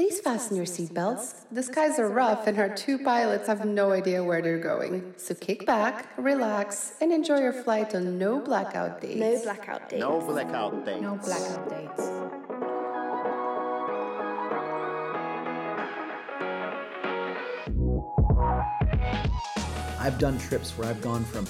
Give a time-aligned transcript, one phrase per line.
[0.00, 1.44] Please fasten your seatbelts.
[1.52, 5.12] The skies are rough and our two pilots have no idea where they're going.
[5.18, 9.20] So kick back, relax, and enjoy your flight on no blackout dates.
[9.20, 10.00] No blackout dates.
[10.00, 11.02] No blackout dates.
[11.02, 12.08] No blackout dates.
[20.00, 21.46] I've done trips where I've gone from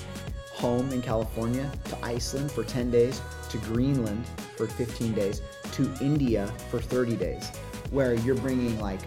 [0.55, 4.27] home in California to Iceland for 10 days, to Greenland
[4.57, 5.41] for 15 days,
[5.71, 7.53] to India for 30 days,
[7.91, 9.01] where you're bringing like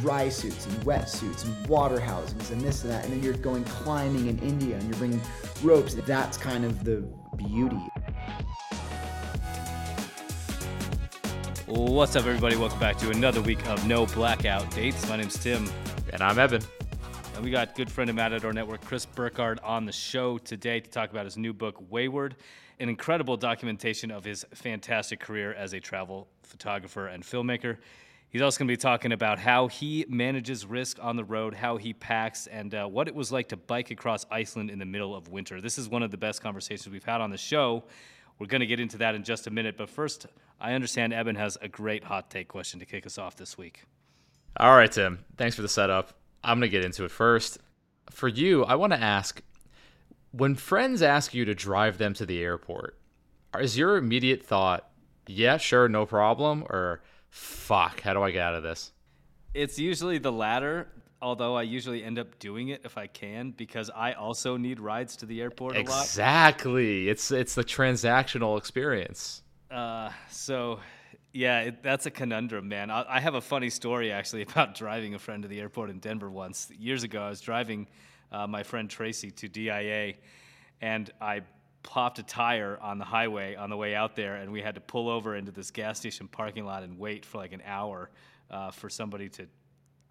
[0.00, 3.34] dry suits and wet suits and water housings and this and that, and then you're
[3.34, 5.20] going climbing in India and you're bringing
[5.62, 5.94] ropes.
[5.94, 7.04] That's kind of the
[7.36, 7.78] beauty.
[11.66, 12.56] What's up, everybody?
[12.56, 15.08] Welcome back to another week of No Blackout Dates.
[15.08, 15.68] My name's Tim,
[16.12, 16.62] And I'm Evan.
[17.34, 20.90] and we got good friend of Matador Network, Chris Burkard, on the show today to
[20.90, 22.36] talk about his new book, Wayward,
[22.80, 27.78] an incredible documentation of his fantastic career as a travel photographer and filmmaker.
[28.34, 31.76] He's also going to be talking about how he manages risk on the road, how
[31.76, 35.14] he packs, and uh, what it was like to bike across Iceland in the middle
[35.14, 35.60] of winter.
[35.60, 37.84] This is one of the best conversations we've had on the show.
[38.40, 40.26] We're going to get into that in just a minute, but first,
[40.60, 43.84] I understand Evan has a great hot take question to kick us off this week.
[44.56, 45.24] All right, Tim.
[45.36, 46.14] Thanks for the setup.
[46.42, 47.58] I'm going to get into it first.
[48.10, 49.42] For you, I want to ask
[50.32, 52.98] when friends ask you to drive them to the airport,
[53.60, 54.88] is your immediate thought,
[55.28, 57.00] yeah, sure, no problem, or
[57.34, 58.92] fuck, how do I get out of this?
[59.54, 60.86] It's usually the latter,
[61.20, 65.16] although I usually end up doing it if I can because I also need rides
[65.16, 66.04] to the airport a lot.
[66.04, 67.08] Exactly.
[67.08, 69.42] It's it's the transactional experience.
[69.68, 70.78] Uh, so,
[71.32, 72.90] yeah, it, that's a conundrum, man.
[72.90, 75.98] I, I have a funny story actually about driving a friend to the airport in
[75.98, 76.70] Denver once.
[76.78, 77.88] Years ago, I was driving
[78.30, 80.14] uh, my friend Tracy to DIA,
[80.80, 81.42] and I
[81.84, 84.80] popped a tire on the highway on the way out there, and we had to
[84.80, 88.10] pull over into this gas station parking lot and wait for like an hour
[88.50, 89.46] uh, for somebody to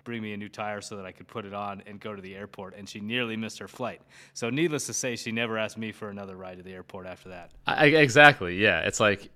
[0.05, 2.21] bring me a new tire so that I could put it on and go to
[2.21, 2.75] the airport.
[2.75, 4.01] And she nearly missed her flight.
[4.33, 7.29] So, needless to say, she never asked me for another ride to the airport after
[7.29, 7.51] that.
[7.67, 8.57] I, exactly.
[8.57, 8.81] Yeah.
[8.81, 9.29] It's like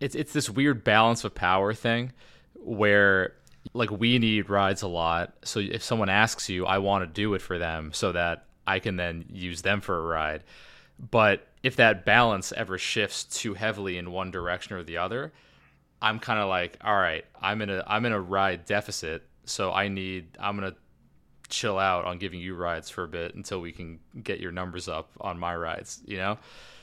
[0.00, 2.12] it's it's this weird balance of power thing
[2.54, 3.34] where
[3.72, 5.34] like we need rides a lot.
[5.44, 8.78] So if someone asks you, I want to do it for them so that I
[8.78, 10.44] can then use them for a ride.
[11.10, 15.32] But if that balance ever shifts too heavily in one direction or the other,
[16.00, 19.72] I'm kind of like, all right, I'm in a I'm in a ride deficit, so
[19.72, 20.76] I need I'm gonna
[21.48, 24.88] chill out on giving you rides for a bit until we can get your numbers
[24.88, 26.38] up on my rides, you know?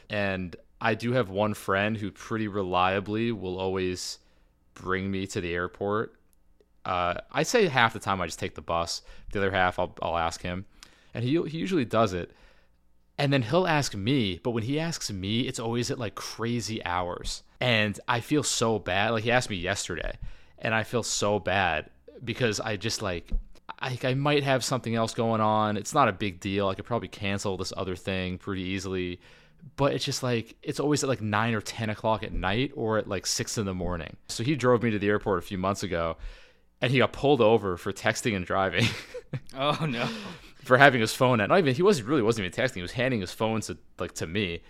[0.09, 4.17] And I do have one friend who pretty reliably will always
[4.73, 6.15] bring me to the airport.
[6.85, 9.03] Uh, I say half the time I just take the bus.
[9.31, 10.65] The other half I'll, I'll ask him,
[11.13, 12.31] and he he usually does it.
[13.21, 16.83] And then he'll ask me, but when he asks me, it's always at like crazy
[16.83, 19.11] hours, and I feel so bad.
[19.11, 20.17] Like he asked me yesterday,
[20.57, 21.91] and I feel so bad
[22.25, 23.31] because I just like
[23.79, 25.77] I, I might have something else going on.
[25.77, 26.67] It's not a big deal.
[26.67, 29.19] I could probably cancel this other thing pretty easily
[29.75, 32.97] but it's just like it's always at like nine or ten o'clock at night or
[32.97, 34.17] at like six in the morning.
[34.27, 36.17] So he drove me to the airport a few months ago,
[36.81, 38.85] and he got pulled over for texting and driving.
[39.55, 40.09] Oh, no.
[40.63, 42.75] For having his phone at not even he wasn't really wasn't even texting.
[42.75, 44.61] He was handing his phone to like to me,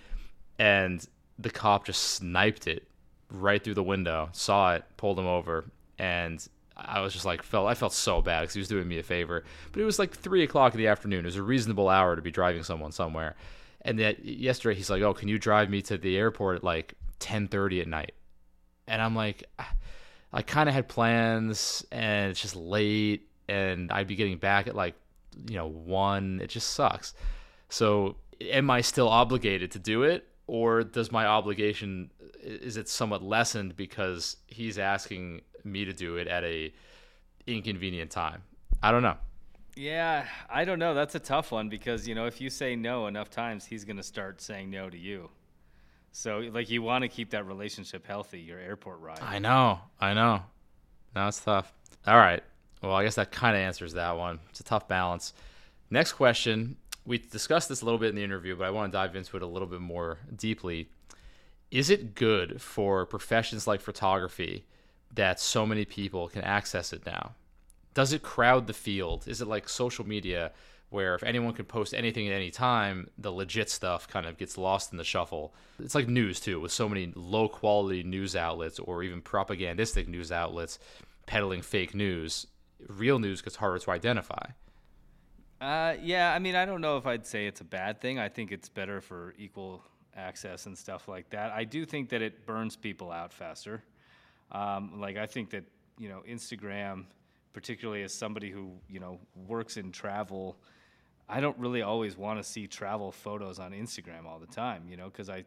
[0.57, 1.06] and
[1.38, 2.88] the cop just sniped it
[3.29, 4.29] right through the window.
[4.31, 5.66] Saw it, pulled him over,
[5.97, 6.46] and
[6.78, 9.03] I was just like felt I felt so bad because he was doing me a
[9.03, 9.44] favor.
[9.72, 11.22] But it was like three o'clock in the afternoon.
[11.22, 13.35] It was a reasonable hour to be driving someone somewhere.
[13.84, 16.94] And that yesterday he's like, "Oh, can you drive me to the airport at like
[17.19, 18.13] 10:30 at night?"
[18.88, 19.73] And I'm like, ah,
[20.34, 24.75] I kind of had plans, and it's just late, and I'd be getting back at
[24.75, 24.96] like,
[25.47, 26.39] you know, one.
[26.41, 27.13] It just sucks.
[27.69, 32.11] So, am I still obligated to do it, or does my obligation
[32.43, 36.73] is it somewhat lessened because he's asking me to do it at a
[37.47, 38.43] inconvenient time?
[38.81, 39.17] I don't know.
[39.75, 40.93] Yeah, I don't know.
[40.93, 43.97] That's a tough one because, you know, if you say no enough times, he's going
[43.97, 45.29] to start saying no to you.
[46.11, 49.21] So, like, you want to keep that relationship healthy, your airport ride.
[49.21, 49.79] I know.
[49.99, 50.41] I know.
[51.15, 51.73] No, it's tough.
[52.05, 52.43] All right.
[52.81, 54.39] Well, I guess that kind of answers that one.
[54.49, 55.33] It's a tough balance.
[55.89, 56.78] Next question.
[57.05, 59.37] We discussed this a little bit in the interview, but I want to dive into
[59.37, 60.89] it a little bit more deeply.
[61.69, 64.66] Is it good for professions like photography
[65.13, 67.31] that so many people can access it now?
[67.93, 69.27] Does it crowd the field?
[69.27, 70.51] Is it like social media
[70.89, 74.57] where if anyone can post anything at any time, the legit stuff kind of gets
[74.57, 75.53] lost in the shuffle?
[75.79, 80.31] It's like news too, with so many low quality news outlets or even propagandistic news
[80.31, 80.79] outlets
[81.25, 82.47] peddling fake news.
[82.87, 84.45] Real news gets harder to identify.
[85.61, 88.17] Uh, yeah, I mean, I don't know if I'd say it's a bad thing.
[88.17, 89.83] I think it's better for equal
[90.16, 91.51] access and stuff like that.
[91.51, 93.83] I do think that it burns people out faster.
[94.51, 95.63] Um, like, I think that
[95.99, 97.05] you know, Instagram,
[97.53, 100.57] particularly as somebody who you know works in travel,
[101.29, 104.85] I don't really always want to see travel photos on Instagram all the time.
[104.89, 105.45] You know, because I,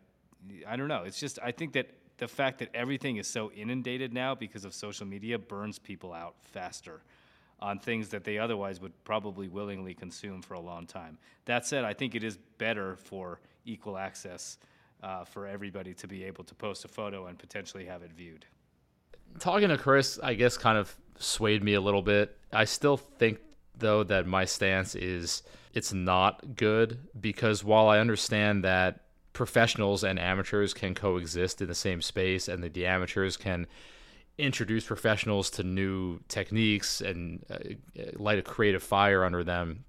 [0.67, 1.03] I don't know.
[1.03, 4.75] It's just I think that the fact that everything is so inundated now because of
[4.75, 7.03] social media burns people out faster
[7.61, 11.19] on things that they otherwise would probably willingly consume for a long time.
[11.47, 14.59] That said, I think it is better for equal access
[15.03, 18.47] uh, for everybody to be able to post a photo and potentially have it viewed.
[19.39, 22.37] Talking to Chris, I guess, kind of swayed me a little bit.
[22.53, 23.39] I still think,
[23.77, 25.43] though, that my stance is
[25.73, 29.01] it's not good because while I understand that
[29.33, 33.67] professionals and amateurs can coexist in the same space and the amateurs can
[34.39, 37.55] introduce professionals to new techniques and uh,
[37.99, 39.85] uh, light a creative fire under them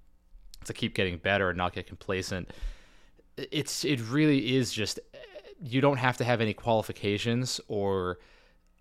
[0.64, 2.50] to keep getting better and not get complacent
[3.36, 5.18] it's it really is just uh,
[5.62, 8.18] you don't have to have any qualifications or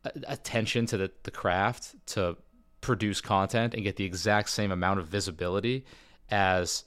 [0.05, 2.37] uh, attention to the, the craft to
[2.81, 5.85] produce content and get the exact same amount of visibility
[6.29, 6.83] as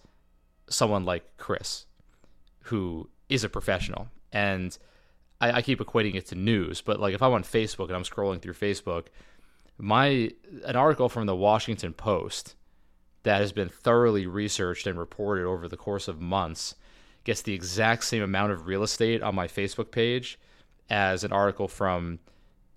[0.68, 1.86] someone like Chris,
[2.64, 4.08] who is a professional.
[4.32, 4.76] And
[5.40, 8.02] I, I keep equating it to news, but like if I'm on Facebook and I'm
[8.02, 9.06] scrolling through Facebook,
[9.78, 10.30] my
[10.64, 12.54] an article from the Washington Post
[13.22, 16.74] that has been thoroughly researched and reported over the course of months
[17.24, 20.38] gets the exact same amount of real estate on my Facebook page
[20.88, 22.18] as an article from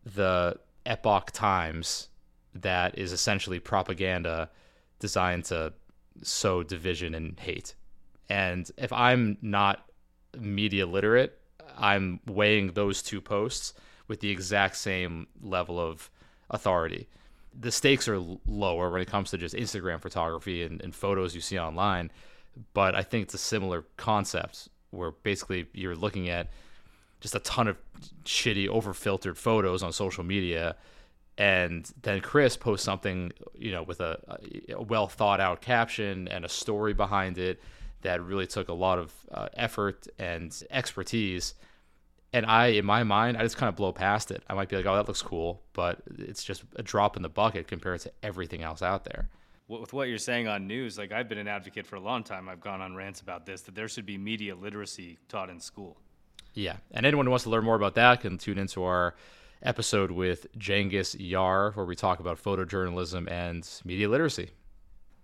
[0.04, 2.10] the Epoch Times
[2.54, 4.50] that is essentially propaganda
[5.00, 5.74] designed to
[6.22, 7.76] sow division and hate.
[8.30, 9.86] And if I'm not
[10.38, 11.41] media literate,
[11.78, 13.74] I'm weighing those two posts
[14.08, 16.10] with the exact same level of
[16.50, 17.08] authority.
[17.58, 21.42] The stakes are lower when it comes to just Instagram photography and, and photos you
[21.42, 22.12] see online,
[22.74, 26.50] but I think it's a similar concept where basically you're looking at
[27.22, 27.78] just a ton of
[28.26, 30.76] shitty, over filtered photos on social media.
[31.38, 34.20] And then Chris posts something, you know, with a,
[34.70, 37.62] a well thought out caption and a story behind it
[38.02, 41.54] that really took a lot of uh, effort and expertise.
[42.34, 44.42] And I, in my mind, I just kind of blow past it.
[44.48, 47.30] I might be like, oh, that looks cool, but it's just a drop in the
[47.30, 49.28] bucket compared to everything else out there.
[49.68, 52.50] With what you're saying on news, like I've been an advocate for a long time.
[52.50, 55.98] I've gone on rants about this that there should be media literacy taught in school.
[56.54, 56.78] Yeah.
[56.92, 59.16] And anyone who wants to learn more about that can tune into our
[59.64, 64.52] episode with Cengiz Yar, where we talk about photojournalism and media literacy.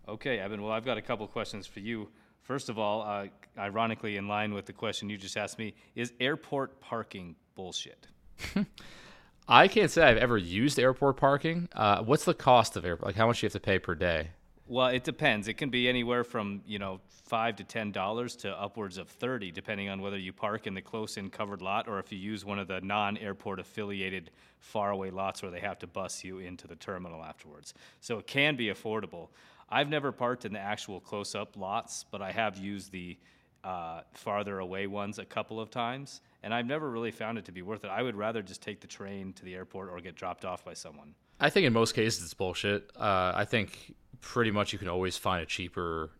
[0.07, 0.62] Okay, Evan.
[0.62, 2.07] Well, I've got a couple questions for you.
[2.47, 3.27] First of all, uh,
[3.57, 8.07] ironically, in line with the question you just asked me, is airport parking bullshit?
[9.49, 11.67] I can't say I've ever used airport parking.
[11.75, 13.05] Uh, what's the cost of airport?
[13.05, 14.29] Like, how much do you have to pay per day?
[14.65, 15.49] Well, it depends.
[15.49, 19.51] It can be anywhere from you know five to ten dollars to upwards of thirty,
[19.51, 22.59] depending on whether you park in the close-in covered lot or if you use one
[22.59, 27.24] of the non-airport affiliated faraway lots where they have to bus you into the terminal
[27.24, 27.74] afterwards.
[28.01, 29.30] So it can be affordable.
[29.69, 33.18] I've never parked in the actual close up lots, but I have used the
[33.63, 37.51] uh, farther away ones a couple of times, and I've never really found it to
[37.51, 37.89] be worth it.
[37.89, 40.74] I would rather just take the train to the airport or get dropped off by
[40.74, 41.13] someone.
[41.39, 42.89] I think in most cases it's bullshit.
[42.95, 46.12] Uh, I think pretty much you can always find a cheaper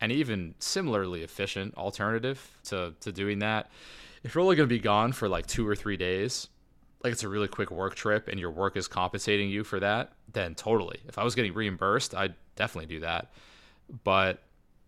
[0.00, 3.70] and even similarly efficient alternative to, to doing that.
[4.22, 6.48] If you're only going to be gone for like two or three days,
[7.02, 10.12] like it's a really quick work trip and your work is compensating you for that,
[10.32, 11.00] then totally.
[11.06, 13.30] If I was getting reimbursed, I'd definitely do that.
[14.04, 14.42] But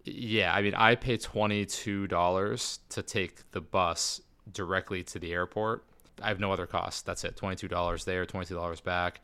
[0.04, 4.20] yeah, I mean, I pay $22 to take the bus
[4.52, 5.84] directly to the airport.
[6.20, 7.06] I have no other cost.
[7.06, 7.36] That's it.
[7.36, 9.20] $22 there, $22 back.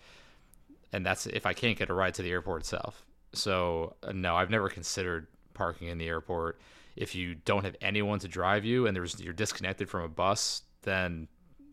[0.93, 3.05] And that's if I can't get a ride to the airport itself.
[3.33, 6.59] So, uh, no, I've never considered parking in the airport.
[6.95, 10.63] If you don't have anyone to drive you and there's you're disconnected from a bus,
[10.83, 11.29] then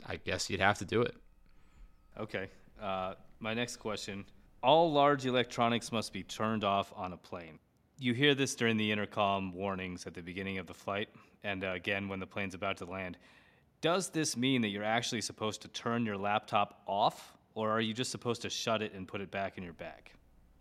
[0.08, 1.16] I guess you'd have to do it.
[2.20, 2.50] Okay.
[2.82, 4.26] Uh, my next question
[4.62, 7.60] All large electronics must be turned off on a plane.
[8.00, 11.10] You hear this during the intercom warnings at the beginning of the flight,
[11.44, 13.18] and uh, again when the plane's about to land.
[13.82, 17.94] Does this mean that you're actually supposed to turn your laptop off, or are you
[17.94, 20.12] just supposed to shut it and put it back in your bag?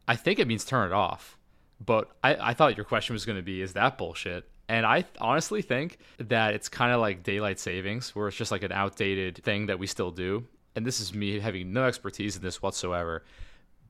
[0.08, 1.38] I think it means turn it off.
[1.84, 4.48] But I, I thought your question was going to be, is that bullshit?
[4.72, 8.62] And I honestly think that it's kind of like daylight savings, where it's just like
[8.62, 10.46] an outdated thing that we still do.
[10.74, 13.22] And this is me having no expertise in this whatsoever.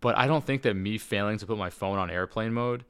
[0.01, 2.85] But I don't think that me failing to put my phone on airplane mode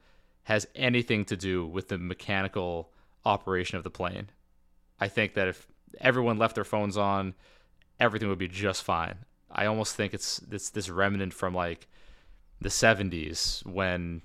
[0.45, 2.89] has anything to do with the mechanical
[3.25, 4.29] operation of the plane.
[4.99, 5.67] I think that if
[6.01, 7.35] everyone left their phones on,
[7.99, 9.19] everything would be just fine.
[9.51, 11.87] I almost think it's it's this remnant from like
[12.59, 14.23] the 70s when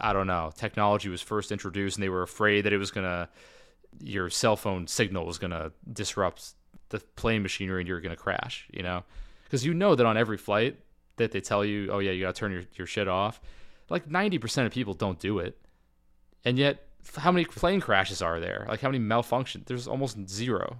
[0.00, 3.06] I don't know, technology was first introduced and they were afraid that it was going
[3.06, 3.28] to,
[4.00, 6.54] your cell phone signal was going to disrupt
[6.88, 9.04] the plane machinery and you're going to crash, you know?
[9.44, 10.78] Because you know that on every flight,
[11.16, 13.40] that they tell you, oh yeah, you got to turn your, your shit off.
[13.90, 15.58] Like 90% of people don't do it.
[16.44, 18.66] And yet, how many plane crashes are there?
[18.68, 19.66] Like how many malfunctions?
[19.66, 20.78] There's almost zero.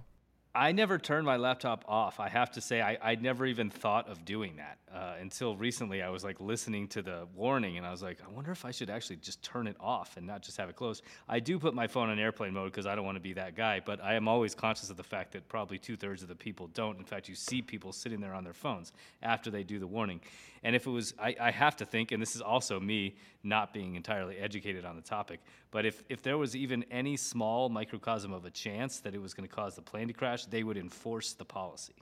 [0.59, 2.19] I never turned my laptop off.
[2.19, 6.01] I have to say, I, I never even thought of doing that uh, until recently.
[6.01, 8.71] I was like listening to the warning and I was like, I wonder if I
[8.71, 11.03] should actually just turn it off and not just have it closed.
[11.29, 13.55] I do put my phone on airplane mode because I don't want to be that
[13.55, 16.35] guy, but I am always conscious of the fact that probably two thirds of the
[16.35, 16.99] people don't.
[16.99, 18.91] In fact, you see people sitting there on their phones
[19.23, 20.19] after they do the warning.
[20.63, 23.73] And if it was, I, I have to think, and this is also me not
[23.73, 25.39] being entirely educated on the topic,
[25.71, 29.33] but if, if there was even any small microcosm of a chance that it was
[29.33, 31.95] going to cause the plane to crash, they would enforce the policy.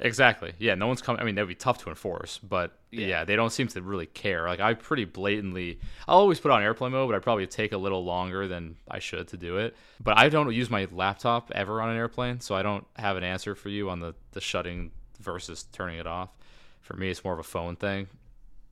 [0.00, 0.52] Exactly.
[0.58, 1.20] Yeah, no one's coming.
[1.20, 3.06] I mean, that'd be tough to enforce, but yeah.
[3.06, 3.24] yeah.
[3.24, 4.48] they don't seem to really care.
[4.48, 7.76] Like I pretty blatantly, I'll always put on airplane mode, but I probably take a
[7.76, 9.76] little longer than I should to do it.
[10.02, 13.22] But I don't use my laptop ever on an airplane, so I don't have an
[13.22, 16.30] answer for you on the the shutting versus turning it off.
[16.84, 18.08] For me, it's more of a phone thing.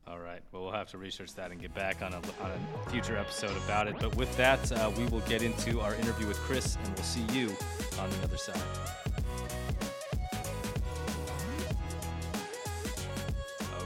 [0.06, 0.42] All right.
[0.52, 3.56] Well, we'll have to research that and get back on a, on a future episode
[3.64, 3.96] about it.
[3.98, 7.24] But with that, uh, we will get into our interview with Chris, and we'll see
[7.32, 7.48] you
[7.98, 8.60] on the other side.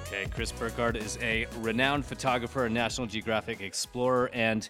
[0.08, 4.68] Okay, Chris Burkard is a renowned photographer, a National Geographic explorer, and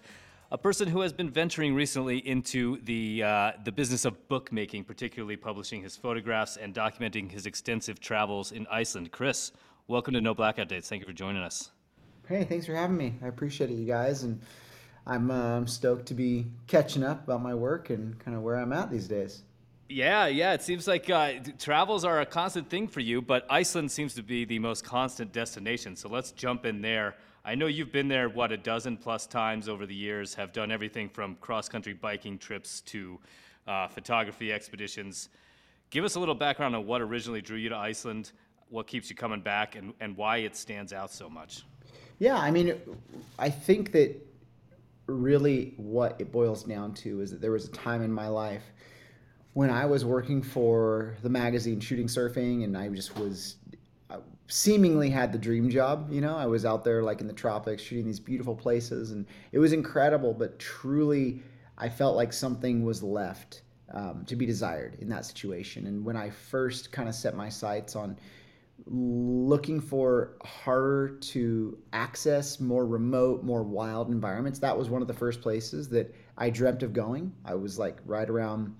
[0.50, 5.36] a person who has been venturing recently into the uh, the business of bookmaking, particularly
[5.36, 9.10] publishing his photographs and documenting his extensive travels in Iceland.
[9.10, 9.52] Chris,
[9.88, 10.88] welcome to No Blackout Dates.
[10.88, 11.70] Thank you for joining us.
[12.28, 13.14] Hey, thanks for having me.
[13.22, 14.40] I appreciate it, you guys, and
[15.06, 18.72] I'm uh, stoked to be catching up about my work and kind of where I'm
[18.72, 19.42] at these days.
[19.88, 20.52] Yeah, yeah.
[20.52, 24.22] It seems like uh, travels are a constant thing for you, but Iceland seems to
[24.22, 25.94] be the most constant destination.
[25.94, 27.14] So let's jump in there.
[27.48, 30.72] I know you've been there, what, a dozen plus times over the years, have done
[30.72, 33.20] everything from cross country biking trips to
[33.68, 35.28] uh, photography expeditions.
[35.90, 38.32] Give us a little background on what originally drew you to Iceland,
[38.68, 41.62] what keeps you coming back, and, and why it stands out so much.
[42.18, 42.74] Yeah, I mean,
[43.38, 44.16] I think that
[45.06, 48.64] really what it boils down to is that there was a time in my life
[49.52, 53.54] when I was working for the magazine Shooting Surfing, and I just was
[54.48, 56.08] seemingly had the dream job.
[56.10, 59.26] You know, I was out there like in the tropics shooting these beautiful places, and
[59.52, 60.32] it was incredible.
[60.32, 61.42] But truly,
[61.78, 63.62] I felt like something was left
[63.92, 65.86] um, to be desired in that situation.
[65.86, 68.16] And when I first kind of set my sights on
[68.86, 75.14] looking for harder to access, more remote, more wild environments, that was one of the
[75.14, 77.32] first places that I dreamt of going.
[77.44, 78.74] I was like right around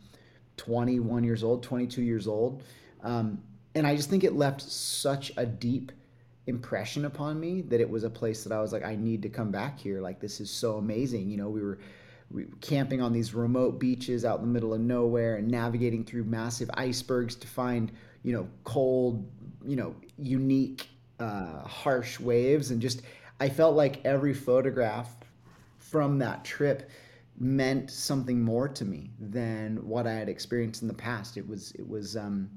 [0.59, 2.63] 21 years old, 22 years old.
[3.03, 3.43] Um,
[3.77, 5.93] and I just think it left such a deep
[6.47, 9.29] impression upon me that it was a place that I was like, I need to
[9.29, 10.01] come back here.
[10.01, 11.29] Like, this is so amazing.
[11.29, 11.79] You know, we were,
[12.31, 16.25] we camping on these remote beaches out in the middle of nowhere and navigating through
[16.25, 17.93] massive icebergs to find,
[18.23, 19.31] you know, cold,
[19.63, 20.89] you know, unique,
[21.21, 22.71] uh, harsh waves.
[22.71, 23.03] And just,
[23.41, 25.15] I felt like every photograph
[25.77, 26.91] from that trip
[27.39, 31.37] meant something more to me than what I had experienced in the past.
[31.37, 32.49] It was it was um,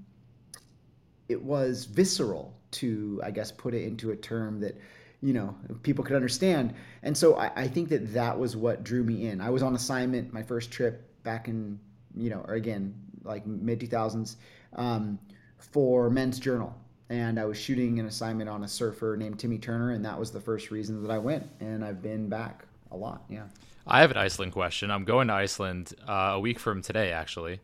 [1.29, 4.77] it was visceral to I guess put it into a term that
[5.21, 6.74] you know people could understand.
[7.03, 9.39] And so I, I think that that was what drew me in.
[9.39, 11.79] I was on assignment my first trip back in
[12.15, 12.93] you know or again
[13.24, 14.38] like mid two thousands
[14.75, 15.19] um,
[15.57, 16.75] for Men's Journal.
[17.12, 20.31] And I was shooting an assignment on a surfer named Timmy Turner, and that was
[20.31, 21.50] the first reason that I went.
[21.59, 23.24] And I've been back a lot.
[23.29, 23.45] Yeah.
[23.88, 24.91] I have an Iceland question.
[24.91, 27.62] I'm going to Iceland uh, a week from today, actually,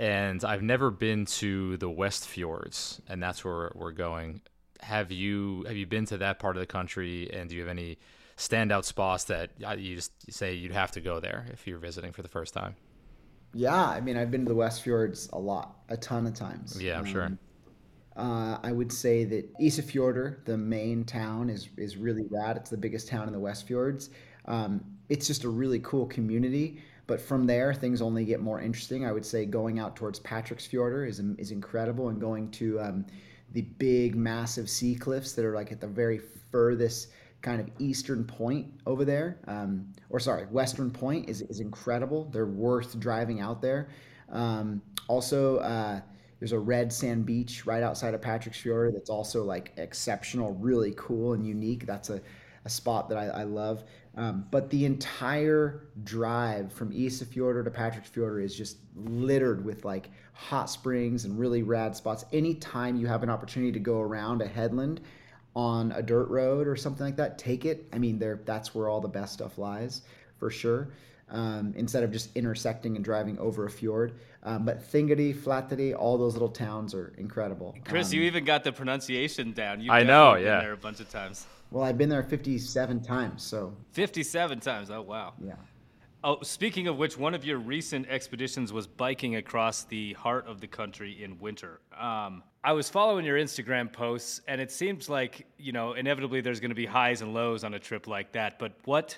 [0.00, 4.40] and I've never been to the West Fjords, and that's where we're going.
[4.80, 7.68] Have you have you been to that part of the country, and do you have
[7.68, 7.98] any
[8.38, 12.12] standout spots that uh, you just say you'd have to go there if you're visiting
[12.12, 12.76] for the first time?
[13.52, 16.80] Yeah, I mean, I've been to the West Fjords a lot, a ton of times.
[16.80, 17.38] Yeah, I'm um, sure.
[18.16, 22.56] Uh, I would say that Isafjordur, the main town, is is really rad.
[22.56, 24.08] It's the biggest town in the West Fjords.
[24.46, 26.80] Um, it's just a really cool community.
[27.10, 29.04] But from there, things only get more interesting.
[29.04, 33.04] I would say going out towards Patreksfjordur is is incredible, and going to um,
[33.50, 36.20] the big, massive sea cliffs that are like at the very
[36.52, 37.08] furthest
[37.42, 42.30] kind of eastern point over there, um, or sorry, western point is is incredible.
[42.32, 43.88] They're worth driving out there.
[44.30, 45.56] Um, also.
[45.56, 46.00] Uh,
[46.38, 50.94] there's a red sand beach right outside of Patrick's Fjord that's also like exceptional, really
[50.96, 51.84] cool and unique.
[51.84, 52.22] That's a,
[52.64, 53.84] a spot that I, I love.
[54.16, 60.68] Um, but the entire drive from Isafjordur to Patreksfjordur is just littered with like hot
[60.68, 62.24] springs and really rad spots.
[62.32, 65.00] Anytime you have an opportunity to go around a headland
[65.54, 67.86] on a dirt road or something like that, take it.
[67.92, 70.02] I mean, there that's where all the best stuff lies
[70.38, 70.88] for sure.
[71.30, 74.14] um, instead of just intersecting and driving over a fjord.
[74.42, 77.76] Um, but Thingeyri, Flateyri, all those little towns are incredible.
[77.84, 79.80] Chris, Um, you even got the pronunciation down.
[79.80, 80.60] You've I know, definitely been yeah.
[80.60, 81.46] there a bunch of times.
[81.70, 84.90] Well, I've been there 57 times, so 57 times.
[84.90, 85.34] Oh, wow.
[85.42, 85.54] yeah.
[86.22, 90.60] Oh, speaking of which, one of your recent expeditions was biking across the heart of
[90.60, 91.80] the country in winter.
[91.98, 96.60] Um, I was following your Instagram posts, and it seems like you know inevitably there's
[96.60, 98.58] going to be highs and lows on a trip like that.
[98.58, 99.16] But what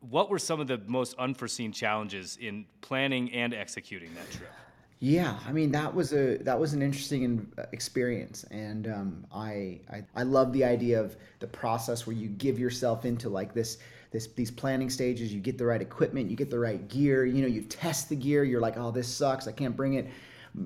[0.00, 4.52] what were some of the most unforeseen challenges in planning and executing that trip?
[5.00, 10.04] Yeah, I mean that was a that was an interesting experience, and um, I, I
[10.14, 13.78] I love the idea of the process where you give yourself into like this
[14.12, 15.34] this these planning stages.
[15.34, 17.26] You get the right equipment, you get the right gear.
[17.26, 18.44] You know, you test the gear.
[18.44, 19.46] You're like, oh, this sucks.
[19.46, 20.08] I can't bring it.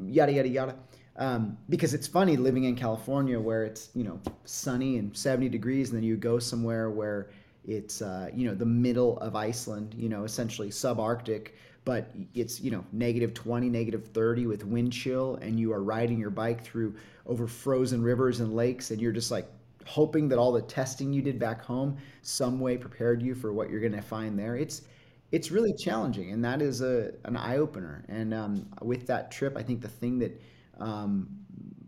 [0.07, 0.77] Yada yada yada.
[1.17, 5.89] Um, because it's funny living in California where it's you know sunny and 70 degrees,
[5.91, 7.31] and then you go somewhere where
[7.65, 11.49] it's uh, you know the middle of Iceland, you know essentially subarctic,
[11.89, 16.19] but it's you know negative 20, negative 30 with wind chill, and you are riding
[16.19, 16.95] your bike through
[17.27, 19.49] over frozen rivers and lakes, and you're just like
[19.87, 23.71] hoping that all the testing you did back home some way prepared you for what
[23.71, 24.57] you're going to find there.
[24.57, 24.83] It's
[25.33, 28.05] it's really challenging, and that is a an eye opener.
[28.09, 30.41] And um, with that trip, I think the thing that
[30.81, 31.29] um,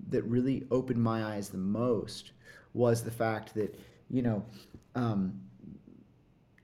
[0.08, 2.32] that really opened my eyes the most
[2.74, 3.78] was the fact that
[4.08, 4.44] you know
[4.94, 5.40] um,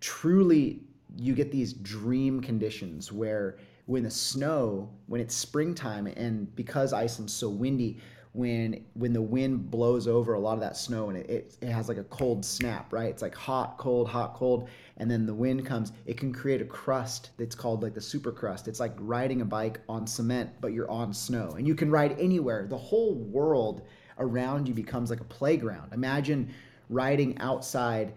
[0.00, 0.80] truly
[1.18, 7.32] you get these dream conditions where when the snow when it's springtime and because iceland's
[7.32, 7.98] so windy
[8.36, 11.70] when when the wind blows over a lot of that snow and it, it, it
[11.70, 13.08] has like a cold snap right?
[13.08, 14.68] It's like hot cold hot cold
[14.98, 15.92] and then the wind comes.
[16.04, 18.68] It can create a crust that's called like the super crust.
[18.68, 21.54] It's like riding a bike on cement but you're on snow.
[21.56, 22.66] And you can ride anywhere.
[22.68, 23.86] The whole world
[24.18, 25.94] around you becomes like a playground.
[25.94, 26.52] Imagine
[26.90, 28.12] riding outside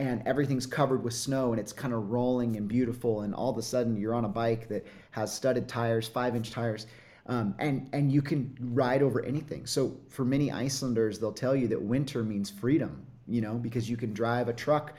[0.00, 3.58] and everything's covered with snow and it's kind of rolling and beautiful and all of
[3.58, 6.86] a sudden you're on a bike that has studded tires five inch tires
[7.26, 9.66] um, and and you can ride over anything.
[9.66, 13.96] So for many icelanders they'll tell you that winter means freedom you know because you
[13.98, 14.94] can drive a truck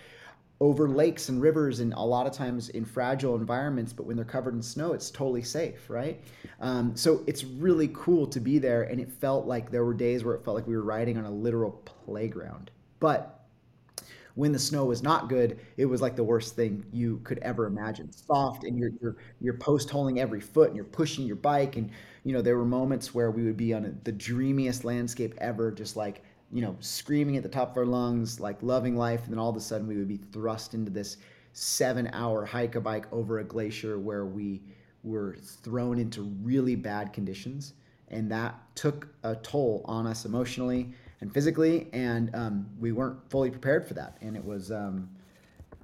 [0.60, 4.24] over lakes and rivers and a lot of times in fragile environments but when they're
[4.24, 6.22] covered in snow it's totally safe right?
[6.60, 10.24] Um, so it's really cool to be there and it felt like there were days
[10.24, 11.72] where it felt like we were riding on a literal
[12.06, 12.70] playground.
[13.00, 13.41] But
[14.36, 17.66] when the snow was not good, it was like the worst thing you could ever
[17.66, 18.12] imagine.
[18.12, 21.90] Soft, and you're you're you're post holing every foot, and you're pushing your bike, and
[22.24, 25.72] you know there were moments where we would be on a, the dreamiest landscape ever,
[25.72, 29.32] just like you know screaming at the top of our lungs, like loving life, and
[29.34, 31.18] then all of a sudden we would be thrust into this
[31.54, 34.62] seven-hour hike a bike over a glacier where we
[35.04, 37.74] were thrown into really bad conditions,
[38.10, 43.50] and that took a toll on us emotionally and physically, and um, we weren't fully
[43.50, 45.10] prepared for that, and it was um,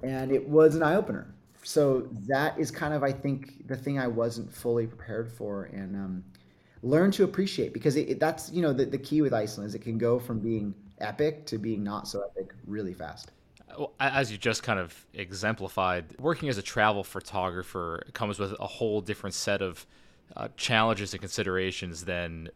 [0.02, 1.32] and it was an eye opener.
[1.62, 5.96] So that is kind of, I think, the thing I wasn't fully prepared for, and
[5.96, 6.24] um,
[6.82, 9.74] learn to appreciate because it, it, that's you know the, the key with Iceland is
[9.74, 13.30] it can go from being epic to being not so epic really fast.
[14.00, 19.00] As you just kind of exemplified, working as a travel photographer comes with a whole
[19.00, 19.86] different set of
[20.36, 22.48] uh, challenges and considerations than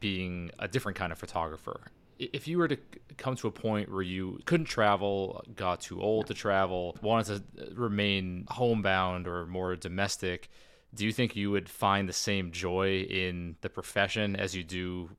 [0.00, 1.80] being a different kind of photographer.
[2.18, 2.78] If you were to
[3.16, 7.74] come to a point where you couldn't travel, got too old to travel, wanted to
[7.74, 10.48] remain homebound or more domestic,
[10.94, 15.10] do you think you would find the same joy in the profession as you do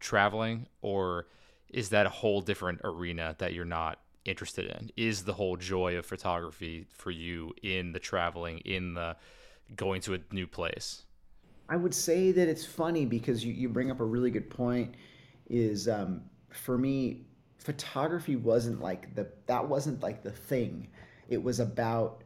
[0.00, 0.66] traveling?
[0.80, 1.26] Or
[1.68, 4.90] is that a whole different arena that you're not interested in?
[4.96, 9.16] Is the whole joy of photography for you in the traveling, in the
[9.76, 11.04] going to a new place?
[11.68, 14.94] I would say that it's funny because you, you bring up a really good point.
[15.50, 17.22] Is um, for me,
[17.58, 20.88] photography wasn't like the that wasn't like the thing.
[21.28, 22.22] It was about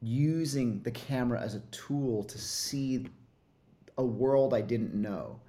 [0.00, 3.06] using the camera as a tool to see
[3.96, 5.40] a world I didn't know.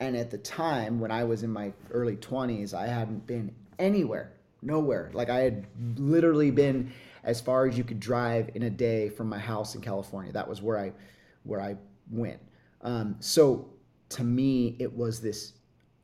[0.00, 4.32] And at the time when I was in my early 20s, I hadn't been anywhere,
[4.62, 5.10] nowhere.
[5.12, 6.92] Like I had literally been
[7.24, 10.32] as far as you could drive in a day from my house in California.
[10.32, 10.92] That was where I
[11.42, 11.76] where I
[12.10, 12.40] went.
[12.82, 13.68] Um, so
[14.10, 15.54] to me, it was this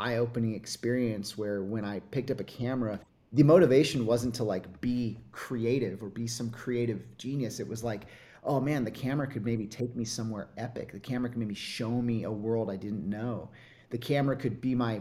[0.00, 3.00] eye-opening experience where when I picked up a camera,
[3.32, 7.60] the motivation wasn't to like be creative or be some creative genius.
[7.60, 8.06] It was like,
[8.44, 10.92] oh man, the camera could maybe take me somewhere epic.
[10.92, 13.50] The camera could maybe show me a world I didn't know.
[13.90, 15.00] The camera could be my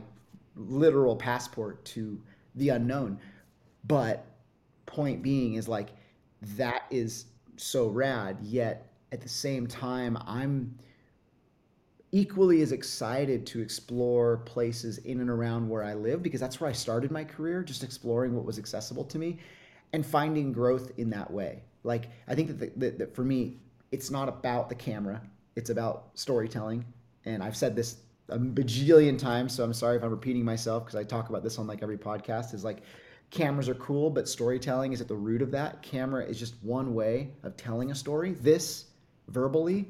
[0.55, 2.21] literal passport to
[2.55, 3.19] the unknown.
[3.85, 4.25] But
[4.85, 5.89] point being is like
[6.55, 7.25] that is
[7.57, 10.77] so rad, yet at the same time I'm
[12.13, 16.69] equally as excited to explore places in and around where I live because that's where
[16.69, 19.39] I started my career, just exploring what was accessible to me
[19.93, 21.63] and finding growth in that way.
[21.83, 23.57] Like I think that, the, that, that for me,
[23.91, 25.23] it's not about the camera.
[25.55, 26.85] It's about storytelling.
[27.25, 27.97] And I've said this
[28.29, 31.57] a bajillion times, so I'm sorry if I'm repeating myself because I talk about this
[31.57, 32.53] on like every podcast.
[32.53, 32.83] Is like
[33.31, 35.81] cameras are cool, but storytelling is at the root of that.
[35.81, 38.33] Camera is just one way of telling a story.
[38.33, 38.85] This
[39.29, 39.87] verbally,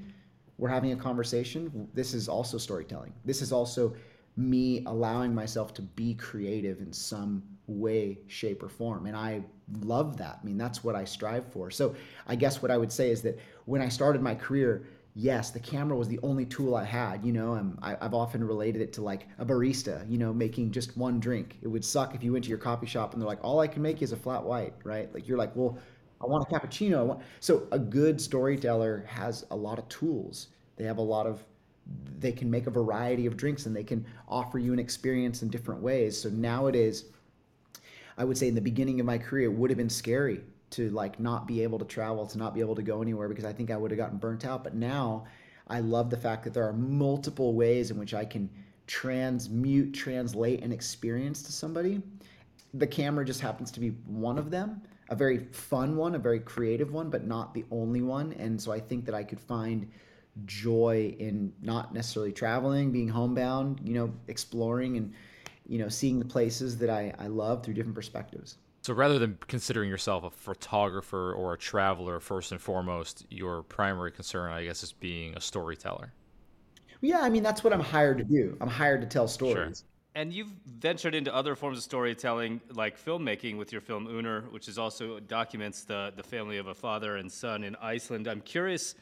[0.64, 1.90] we're having a conversation.
[1.94, 3.12] This is also storytelling.
[3.26, 3.94] This is also
[4.38, 9.06] me allowing myself to be creative in some way, shape, or form.
[9.06, 9.44] And I
[9.82, 10.40] love that.
[10.42, 11.70] I mean, that's what I strive for.
[11.70, 11.96] So
[12.28, 15.60] I guess what I would say is that when I started my career, yes, the
[15.60, 17.26] camera was the only tool I had.
[17.26, 20.72] You know, I'm, I, have often related it to like a barista, you know, making
[20.72, 21.58] just one drink.
[21.62, 23.68] It would suck if you went to your coffee shop and they're like, all I
[23.68, 25.14] can make is a flat white, right?
[25.14, 25.78] Like you're like, well,
[26.22, 27.06] I want a cappuccino.
[27.06, 27.22] Want...
[27.42, 30.48] So a good storyteller has a lot of tools.
[30.76, 31.44] They have a lot of
[32.20, 35.50] they can make a variety of drinks and they can offer you an experience in
[35.50, 36.18] different ways.
[36.18, 37.06] So nowadays,
[38.18, 40.90] I would say in the beginning of my career, it would have been scary to
[40.92, 43.54] like not be able to travel, to not be able to go anywhere because I
[43.54, 44.64] think I would have gotten burnt out.
[44.64, 45.26] But now
[45.68, 48.50] I love the fact that there are multiple ways in which I can
[48.88, 52.02] transmute, translate an experience to somebody.
[52.74, 56.40] The camera just happens to be one of them, a very fun one, a very
[56.40, 58.34] creative one, but not the only one.
[58.34, 59.90] And so I think that I could find
[60.46, 65.14] joy in not necessarily traveling, being homebound, you know, exploring and,
[65.68, 68.58] you know, seeing the places that I, I love through different perspectives.
[68.82, 74.12] So rather than considering yourself a photographer or a traveler, first and foremost, your primary
[74.12, 76.12] concern, I guess, is being a storyteller.
[77.00, 78.58] Yeah, I mean, that's what I'm hired to do.
[78.60, 79.80] I'm hired to tell stories.
[79.80, 79.88] Sure.
[80.16, 84.68] And you've ventured into other forms of storytelling, like filmmaking with your film Unnur, which
[84.68, 88.28] is also documents the, the family of a father and son in Iceland.
[88.28, 88.96] I'm curious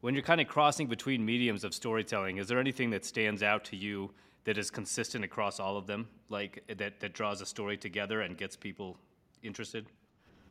[0.00, 3.64] when you're kind of crossing between mediums of storytelling, is there anything that stands out
[3.66, 4.10] to you
[4.44, 8.36] that is consistent across all of them, like that that draws a story together and
[8.36, 8.98] gets people
[9.42, 9.86] interested?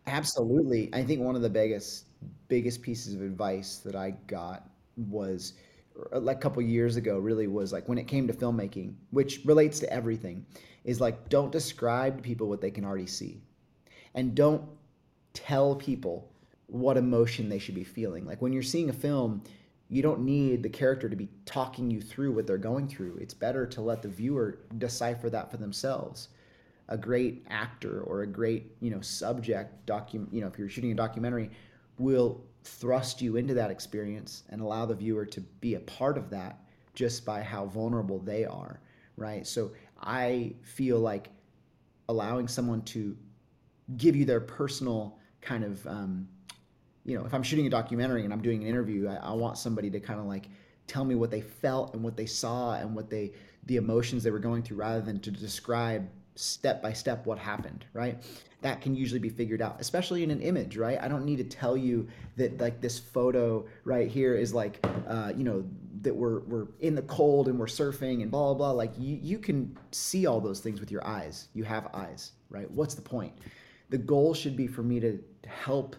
[0.08, 0.89] Absolutely.
[0.93, 2.05] I think one of the biggest
[2.47, 4.67] biggest pieces of advice that I got
[5.10, 5.53] was
[6.13, 9.41] uh, like a couple years ago really was like when it came to filmmaking, which
[9.45, 10.45] relates to everything,
[10.84, 13.41] is like don't describe to people what they can already see.
[14.13, 14.63] And don't
[15.34, 16.31] tell people
[16.67, 18.25] what emotion they should be feeling.
[18.25, 19.43] Like when you're seeing a film,
[19.88, 23.17] you don't need the character to be talking you through what they're going through.
[23.21, 26.30] It's better to let the viewer decipher that for themselves.
[26.89, 30.91] A great actor or a great, you know, subject docu you know, if you're shooting
[30.91, 31.51] a documentary,
[31.97, 36.30] will thrust you into that experience and allow the viewer to be a part of
[36.32, 36.60] that
[36.95, 38.80] just by how vulnerable they are,
[39.17, 39.45] right?
[39.45, 41.30] So I feel like
[42.10, 43.15] allowing someone to
[43.97, 46.28] give you their personal kind of um,
[47.06, 49.58] you know, if I'm shooting a documentary and I'm doing an interview, I, I want
[49.58, 50.50] somebody to kind of like
[50.88, 53.32] tell me what they felt and what they saw and what they
[53.65, 57.86] the emotions they were going through rather than to describe step by step what happened
[57.94, 58.22] right?
[58.62, 61.00] That can usually be figured out especially in an image right?
[61.02, 65.32] I don't need to tell you that like this photo right here is like uh,
[65.36, 65.63] you know
[66.02, 68.72] that we're we're in the cold and we're surfing and blah blah blah.
[68.72, 71.48] Like you you can see all those things with your eyes.
[71.54, 72.70] You have eyes right?
[72.72, 73.34] What's the point?
[73.89, 75.96] The goal should be for me to help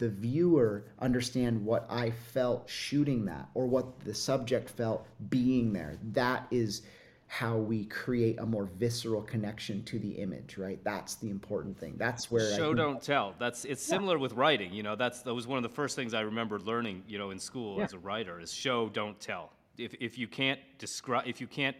[0.00, 5.98] the viewer understand what I felt shooting that or what the subject felt being there.
[6.12, 6.82] That is
[7.26, 10.82] how we create a more visceral connection to the image, right?
[10.82, 11.96] That's the important thing.
[11.98, 13.34] That's where show don't tell.
[13.38, 14.22] That's it's similar yeah.
[14.22, 14.72] with writing.
[14.72, 17.04] You know, that's that was one of the first things I remember learning.
[17.06, 17.84] You know, in school yeah.
[17.84, 19.52] as a writer is show don't tell.
[19.76, 21.76] If if you can't describe, if you can't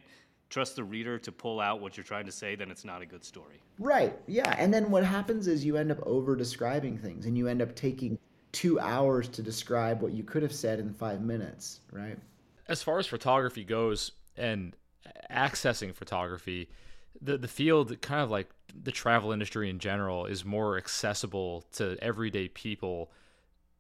[0.51, 3.07] trust the reader to pull out what you're trying to say, then it's not a
[3.07, 3.63] good story.
[3.79, 4.19] Right.
[4.27, 4.55] Yeah.
[4.59, 7.75] And then what happens is you end up over describing things and you end up
[7.75, 8.19] taking
[8.53, 12.19] two hours to describe what you could have said in five minutes, right?
[12.67, 14.75] As far as photography goes and
[15.31, 16.69] accessing photography,
[17.23, 18.51] the, the field, kind of like
[18.83, 23.13] the travel industry in general, is more accessible to everyday people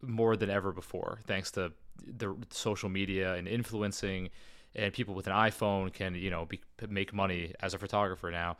[0.02, 1.72] more than ever before, thanks to
[2.06, 4.30] the social media and influencing
[4.74, 8.56] and people with an iPhone can you know be, make money as a photographer now.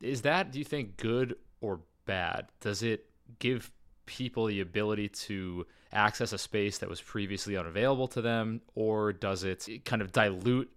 [0.00, 2.48] Is that do you think good or bad?
[2.60, 3.06] Does it
[3.38, 3.70] give
[4.06, 9.44] people the ability to access a space that was previously unavailable to them, or does
[9.44, 10.70] it kind of dilute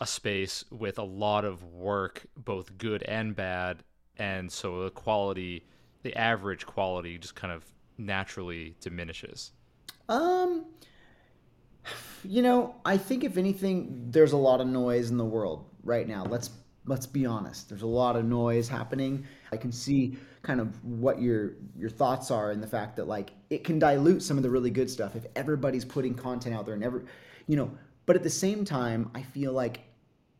[0.00, 3.82] a space with a lot of work, both good and bad,
[4.16, 5.64] and so the quality,
[6.02, 7.64] the average quality, just kind of
[7.98, 9.52] naturally diminishes?
[10.08, 10.64] Um,
[12.24, 16.06] you know, I think if anything, there's a lot of noise in the world right
[16.06, 16.24] now.
[16.24, 16.50] Let's
[16.86, 17.68] let's be honest.
[17.68, 19.26] There's a lot of noise happening.
[19.52, 23.30] I can see kind of what your your thoughts are and the fact that like
[23.50, 26.74] it can dilute some of the really good stuff if everybody's putting content out there
[26.74, 27.04] and ever
[27.46, 27.70] you know,
[28.06, 29.80] but at the same time, I feel like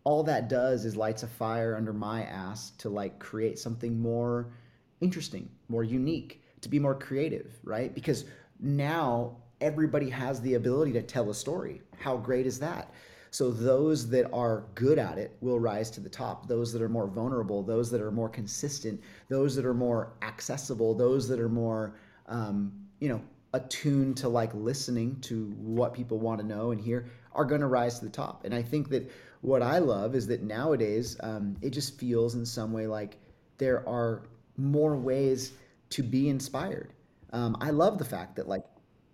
[0.04, 4.52] all that does is lights a fire under my ass to like create something more
[5.00, 7.94] interesting, more unique, to be more creative, right?
[7.94, 8.24] Because
[8.60, 11.82] now everybody has the ability to tell a story.
[11.98, 12.92] How great is that?
[13.30, 16.48] So those that are good at it will rise to the top.
[16.48, 20.94] Those that are more vulnerable, those that are more consistent, those that are more accessible,
[20.94, 21.94] those that are more,
[22.26, 23.20] um, you know,
[23.52, 27.66] attuned to like listening to what people want to know and hear are going to
[27.66, 28.44] rise to the top.
[28.44, 32.44] And I think that what I love is that nowadays um, it just feels in
[32.44, 33.16] some way like
[33.58, 34.22] there are
[34.56, 35.52] more ways
[35.90, 36.92] to be inspired.
[37.32, 38.64] Um, I love the fact that like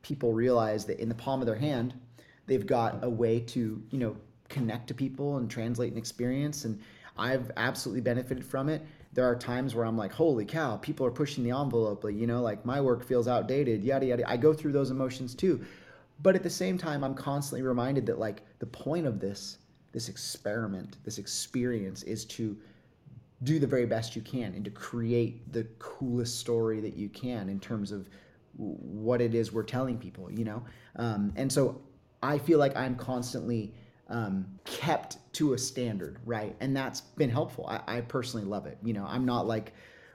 [0.04, 1.94] people realize that in the palm of their hand,
[2.46, 4.16] they've got a way to you know
[4.48, 6.78] connect to people and translate an experience and
[7.16, 8.82] i've absolutely benefited from it.
[9.14, 12.26] There are times where i'm like holy cow people are pushing the envelope like you
[12.26, 14.28] know like my work feels outdated yada yada.
[14.30, 15.64] I go through those emotions too.
[16.22, 19.58] But at the same time i'm constantly reminded that like the point of this
[19.92, 22.56] this experiment this experience is to
[23.44, 27.48] do the very best you can and to create the coolest story that you can
[27.48, 28.08] in terms of
[28.56, 30.62] what it is we're telling people you know
[30.96, 31.80] um, and so
[32.22, 33.74] I feel like I'm constantly
[34.08, 36.56] um, kept to a standard, right?
[36.60, 37.66] And that's been helpful.
[37.66, 38.78] I, I personally love it.
[38.82, 39.74] You know, I'm not like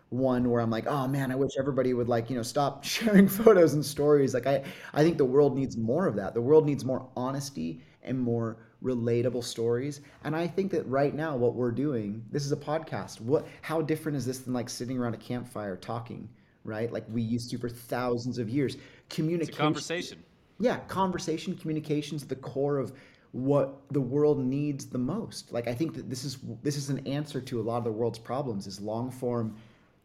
[0.09, 3.27] one where I'm like, oh man, I wish everybody would like, you know, stop sharing
[3.27, 4.33] photos and stories.
[4.33, 6.33] Like I, I think the world needs more of that.
[6.33, 10.01] The world needs more honesty and more relatable stories.
[10.23, 13.21] And I think that right now what we're doing, this is a podcast.
[13.21, 16.27] What how different is this than like sitting around a campfire talking,
[16.63, 16.91] right?
[16.91, 17.77] Like we used to for mm-hmm.
[17.77, 18.77] thousands of years.
[19.09, 19.55] Communication.
[19.55, 20.23] Conversation
[20.59, 22.93] yeah, conversation, communications, the core of
[23.31, 25.53] what the world needs the most.
[25.53, 27.91] Like I think that this is this is an answer to a lot of the
[27.91, 29.55] world's problems is long form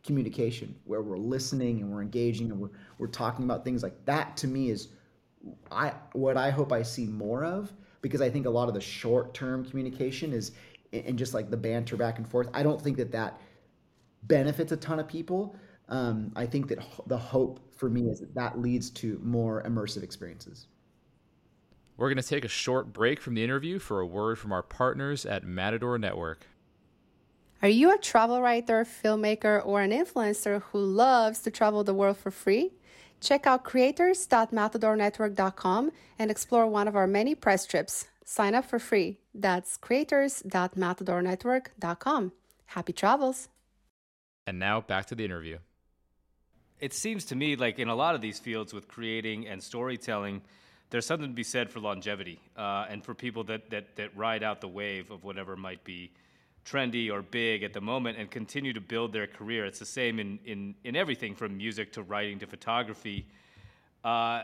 [0.04, 4.36] communication where we're listening and we're engaging and we're we're talking about things like that
[4.36, 4.88] to me is
[5.72, 8.80] I what I hope I see more of because I think a lot of the
[8.80, 10.52] short term communication is
[10.92, 12.48] and just like the banter back and forth.
[12.54, 13.40] I don't think that that
[14.24, 15.56] benefits a ton of people.
[15.88, 20.02] Um, I think that the hope for me is that that leads to more immersive
[20.02, 20.66] experiences.
[21.96, 24.62] We're going to take a short break from the interview for a word from our
[24.62, 26.46] partners at Matador Network.
[27.62, 32.16] Are you a travel writer, filmmaker, or an influencer who loves to travel the world
[32.16, 32.72] for free?
[33.20, 38.08] Check out creators.matadornetwork.com and explore one of our many press trips.
[38.24, 39.18] Sign up for free.
[39.34, 42.32] That's creators.matadornetwork.com.
[42.66, 43.48] Happy travels.
[44.46, 45.58] And now back to the interview
[46.84, 50.42] it seems to me like in a lot of these fields with creating and storytelling,
[50.90, 54.42] there's something to be said for longevity uh, and for people that, that, that ride
[54.42, 56.10] out the wave of whatever might be
[56.66, 59.64] trendy or big at the moment and continue to build their career.
[59.64, 63.28] It's the same in, in, in everything from music to writing to photography.
[64.04, 64.42] Uh,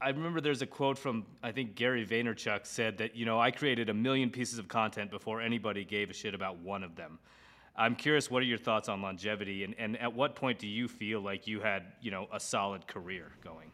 [0.00, 3.52] I remember there's a quote from I think Gary Vaynerchuk said that you know I
[3.52, 7.20] created a million pieces of content before anybody gave a shit about one of them.
[7.80, 10.86] I'm curious, what are your thoughts on longevity, and, and at what point do you
[10.86, 13.70] feel like you had, you know, a solid career going?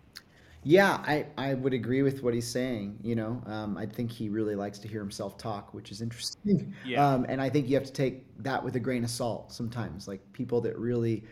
[0.62, 2.98] Yeah, I, I would agree with what he's saying.
[3.02, 6.72] You know, um, I think he really likes to hear himself talk, which is interesting.
[6.84, 7.06] Yeah.
[7.06, 10.08] Um, and I think you have to take that with a grain of salt sometimes.
[10.08, 11.24] Like people that really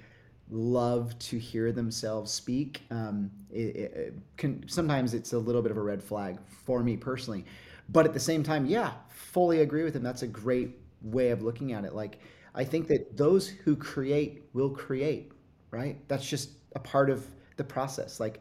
[0.50, 5.78] love to hear themselves speak, um, it, it can, sometimes it's a little bit of
[5.78, 7.44] a red flag for me personally.
[7.88, 10.02] But at the same time, yeah, fully agree with him.
[10.02, 11.94] That's a great way of looking at it.
[11.94, 12.18] Like,
[12.54, 15.32] I think that those who create will create,
[15.70, 15.98] right?
[16.08, 18.20] That's just a part of the process.
[18.20, 18.40] Like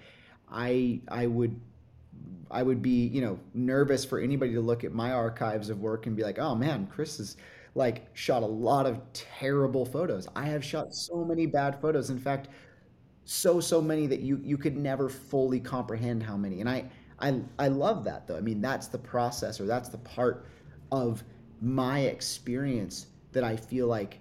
[0.49, 1.59] I I would
[2.51, 6.05] I would be, you know, nervous for anybody to look at my archives of work
[6.05, 7.37] and be like, "Oh man, Chris has
[7.75, 10.27] like shot a lot of terrible photos.
[10.35, 12.09] I have shot so many bad photos.
[12.11, 12.49] In fact,
[13.25, 16.85] so so many that you you could never fully comprehend how many." And I
[17.19, 18.37] I I love that though.
[18.37, 20.45] I mean, that's the process or that's the part
[20.91, 21.23] of
[21.61, 24.19] my experience that I feel like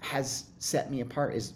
[0.00, 1.54] has set me apart is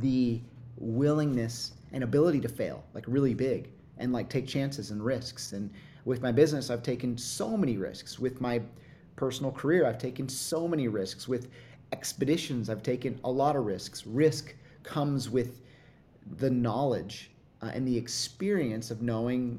[0.00, 0.40] the
[0.76, 5.52] willingness and ability to fail, like really big, and like take chances and risks.
[5.52, 5.70] And
[6.04, 8.18] with my business, I've taken so many risks.
[8.18, 8.60] With my
[9.16, 11.26] personal career, I've taken so many risks.
[11.26, 11.48] With
[11.92, 14.06] expeditions, I've taken a lot of risks.
[14.06, 15.62] Risk comes with
[16.38, 17.30] the knowledge
[17.62, 19.58] uh, and the experience of knowing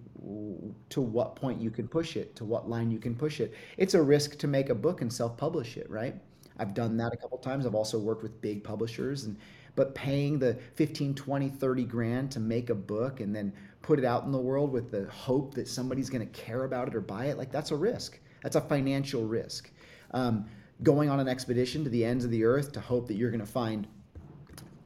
[0.89, 3.53] to what point you can push it, to what line you can push it.
[3.77, 6.15] It's a risk to make a book and self-publish it, right?
[6.59, 7.65] I've done that a couple times.
[7.65, 9.37] I've also worked with big publishers and
[9.75, 14.05] but paying the 15, 20, 30 grand to make a book and then put it
[14.05, 16.99] out in the world with the hope that somebody's going to care about it or
[16.99, 18.19] buy it, like that's a risk.
[18.41, 19.69] That's a financial risk.
[20.11, 20.47] Um,
[20.81, 23.39] going on an expedition to the ends of the earth to hope that you're going
[23.39, 23.87] to find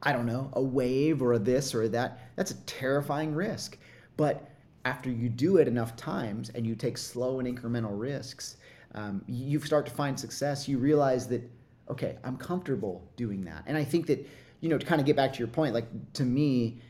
[0.04, 3.78] I don't know, a wave or a this or a that, that's a terrifying risk.
[4.18, 4.50] But
[4.86, 8.58] after you do it enough times and you take slow and incremental risks,
[8.96, 10.68] um, you start to find success.
[10.68, 11.42] You realize that,
[11.90, 13.64] okay, I'm comfortable doing that.
[13.68, 14.28] And I think that,
[14.60, 16.82] you know, to kind of get back to your point, like to me,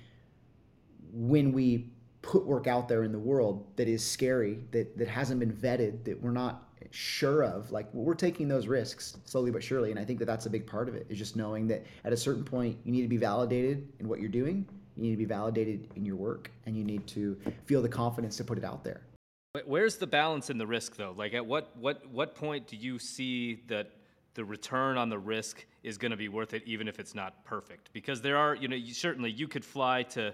[1.13, 5.39] when we put work out there in the world that is scary, that, that hasn't
[5.39, 9.91] been vetted, that we're not sure of, like we're taking those risks slowly but surely.
[9.91, 12.13] And I think that that's a big part of it is just knowing that at
[12.13, 14.65] a certain point you need to be validated in what you're doing,
[14.95, 18.37] you need to be validated in your work, and you need to feel the confidence
[18.37, 19.01] to put it out there.
[19.65, 21.13] Where's the balance in the risk though?
[21.15, 23.91] Like at what what what point do you see that
[24.33, 27.43] the return on the risk is going to be worth it even if it's not
[27.43, 27.91] perfect?
[27.91, 30.33] Because there are, you know, you, certainly you could fly to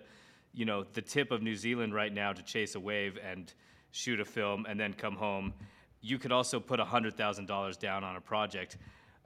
[0.57, 3.53] you know, the tip of New Zealand right now to chase a wave and
[3.91, 5.53] shoot a film and then come home.
[6.01, 8.77] You could also put $100,000 down on a project,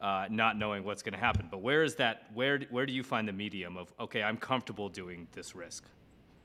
[0.01, 1.47] uh, not knowing what's going to happen.
[1.49, 2.23] But where is that?
[2.33, 5.85] Where, where do you find the medium of, okay, I'm comfortable doing this risk?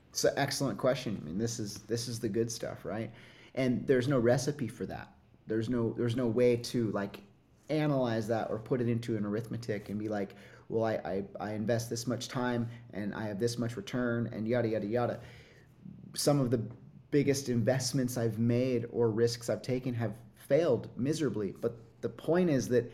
[0.09, 1.19] It's an excellent question.
[1.21, 3.11] I mean, this is, this is the good stuff, right?
[3.55, 5.11] And there's no recipe for that.
[5.47, 7.19] There's no, there's no way to like
[7.69, 10.35] analyze that or put it into an arithmetic and be like,
[10.69, 14.47] well, I, I, I invest this much time and I have this much return and
[14.47, 15.19] yada, yada, yada.
[16.13, 16.61] Some of the
[17.11, 21.53] biggest investments I've made or risks I've taken have failed miserably.
[21.59, 22.91] But the point is that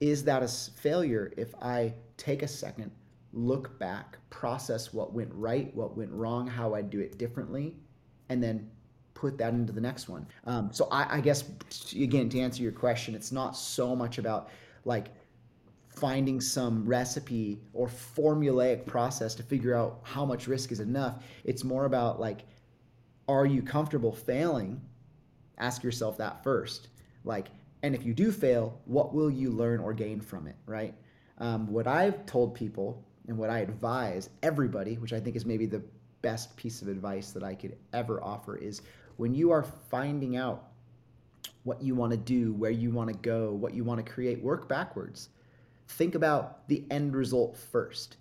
[0.00, 2.90] is that a failure if I take a second,
[3.32, 7.76] look back, process what went right, what went wrong, how I'd do it differently,
[8.28, 8.70] and then
[9.14, 10.26] put that into the next one.
[10.44, 11.44] Um, so I, I guess
[11.94, 14.50] again to answer your question, it's not so much about
[14.84, 15.08] like
[15.88, 21.22] finding some recipe or formulaic process to figure out how much risk is enough.
[21.44, 22.40] It's more about like,
[23.28, 24.80] are you comfortable failing?
[25.58, 26.88] Ask yourself that first.
[27.24, 27.48] Like,
[27.82, 30.94] and if you do fail, what will you learn or gain from it, right?
[31.38, 35.66] Um, what I've told people and what I advise everybody, which I think is maybe
[35.66, 35.82] the
[36.22, 38.82] best piece of advice that I could ever offer, is
[39.16, 40.68] when you are finding out
[41.64, 44.42] what you want to do, where you want to go, what you want to create,
[44.42, 45.30] work backwards
[45.88, 48.16] think about the end result first.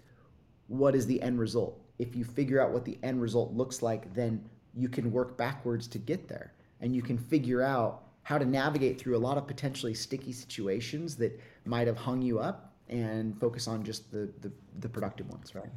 [0.68, 1.80] What is the end result?
[2.00, 4.44] If you figure out what the end result looks like, then
[4.76, 9.00] you can work backwards to get there and you can figure out how to navigate
[9.00, 13.68] through a lot of potentially sticky situations that might have hung you up and focus
[13.68, 15.70] on just the, the, the productive ones, right?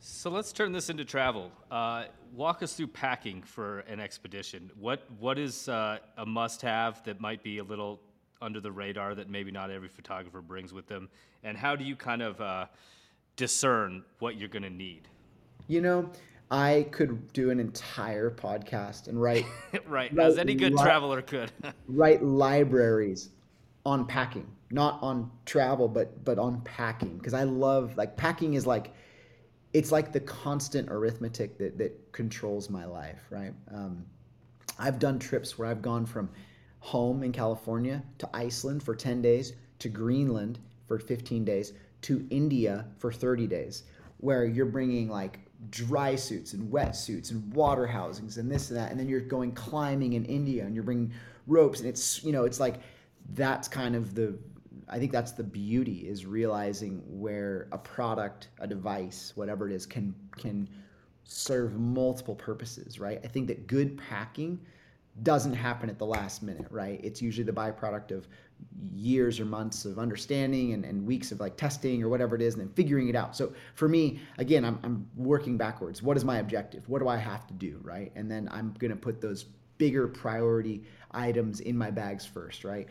[0.00, 1.50] So let's turn this into travel.
[1.70, 4.70] Uh, walk us through packing for an expedition.
[4.78, 8.00] What what is uh, a must-have that might be a little
[8.40, 11.08] under the radar that maybe not every photographer brings with them?
[11.42, 12.66] And how do you kind of uh,
[13.34, 15.08] discern what you're going to need?
[15.66, 16.10] You know,
[16.50, 19.44] I could do an entire podcast and write.
[19.86, 21.52] right, write as any good li- traveler could.
[21.88, 23.30] write libraries
[23.84, 28.66] on packing, not on travel, but but on packing, because I love like packing is
[28.66, 28.94] like,
[29.74, 33.52] it's like the constant arithmetic that that controls my life, right?
[33.72, 34.04] Um,
[34.78, 36.30] I've done trips where I've gone from
[36.80, 42.86] home in California to Iceland for 10 days to Greenland for 15 days to India
[42.98, 43.82] for 30 days,
[44.18, 48.78] where you're bringing like dry suits and wet suits and water housings and this and
[48.78, 48.90] that.
[48.90, 51.12] And then you're going climbing in India and you're bringing
[51.46, 51.80] ropes.
[51.80, 52.80] And it's, you know, it's like
[53.34, 54.38] that's kind of the,
[54.88, 59.84] I think that's the beauty is realizing where a product, a device, whatever it is,
[59.84, 60.68] can, can
[61.24, 63.20] serve multiple purposes, right?
[63.22, 64.58] I think that good packing
[65.22, 67.00] doesn't happen at the last minute, right?
[67.02, 68.28] It's usually the byproduct of
[68.92, 72.54] years or months of understanding and, and weeks of like testing or whatever it is
[72.54, 73.36] and then figuring it out.
[73.36, 76.02] So for me, again, I'm, I'm working backwards.
[76.02, 76.88] What is my objective?
[76.88, 78.12] What do I have to do, right?
[78.14, 79.44] And then I'm going to put those
[79.78, 82.88] bigger priority items in my bags first, right?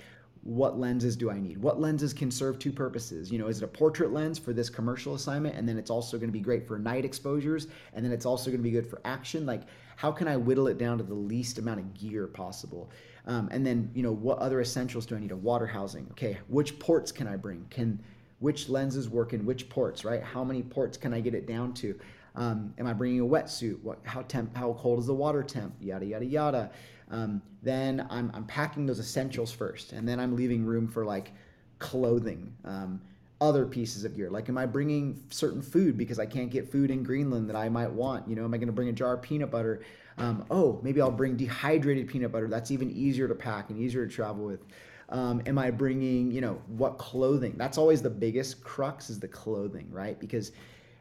[0.48, 1.58] what lenses do I need?
[1.58, 3.30] What lenses can serve two purposes?
[3.30, 5.58] You know, is it a portrait lens for this commercial assignment?
[5.58, 7.68] And then it's also going to be great for night exposures.
[7.94, 9.46] And then it's also going to be good for action.
[9.46, 9.64] Like,
[9.98, 12.90] how can I whittle it down to the least amount of gear possible?
[13.28, 15.32] Um, and then, you know, what other essentials do I need?
[15.32, 16.08] A water housing.
[16.12, 17.66] Okay, which ports can I bring?
[17.70, 18.00] Can
[18.40, 20.06] which lenses work in which ports?
[20.06, 20.24] Right?
[20.24, 22.00] How many ports can I get it down to?
[22.36, 23.82] Um, am I bringing a wetsuit?
[23.84, 24.00] What?
[24.04, 24.56] How temp?
[24.56, 25.76] How cold is the water temp?
[25.82, 26.72] Yada yada yada.
[27.12, 31.32] Um, then I'm, I'm packing those essentials first, and then I'm leaving room for like
[31.80, 32.54] clothing.
[32.64, 33.02] Um,
[33.40, 34.30] other pieces of gear?
[34.30, 37.70] Like, am I bringing certain food because I can't get food in Greenland that I
[37.70, 38.28] might want?
[38.28, 39.82] You know, am I going to bring a jar of peanut butter?
[40.18, 42.48] Um, oh, maybe I'll bring dehydrated peanut butter.
[42.48, 44.62] That's even easier to pack and easier to travel with.
[45.10, 47.54] Um, am I bringing, you know, what clothing?
[47.58, 50.20] That's always the biggest crux is the clothing, right?
[50.20, 50.52] Because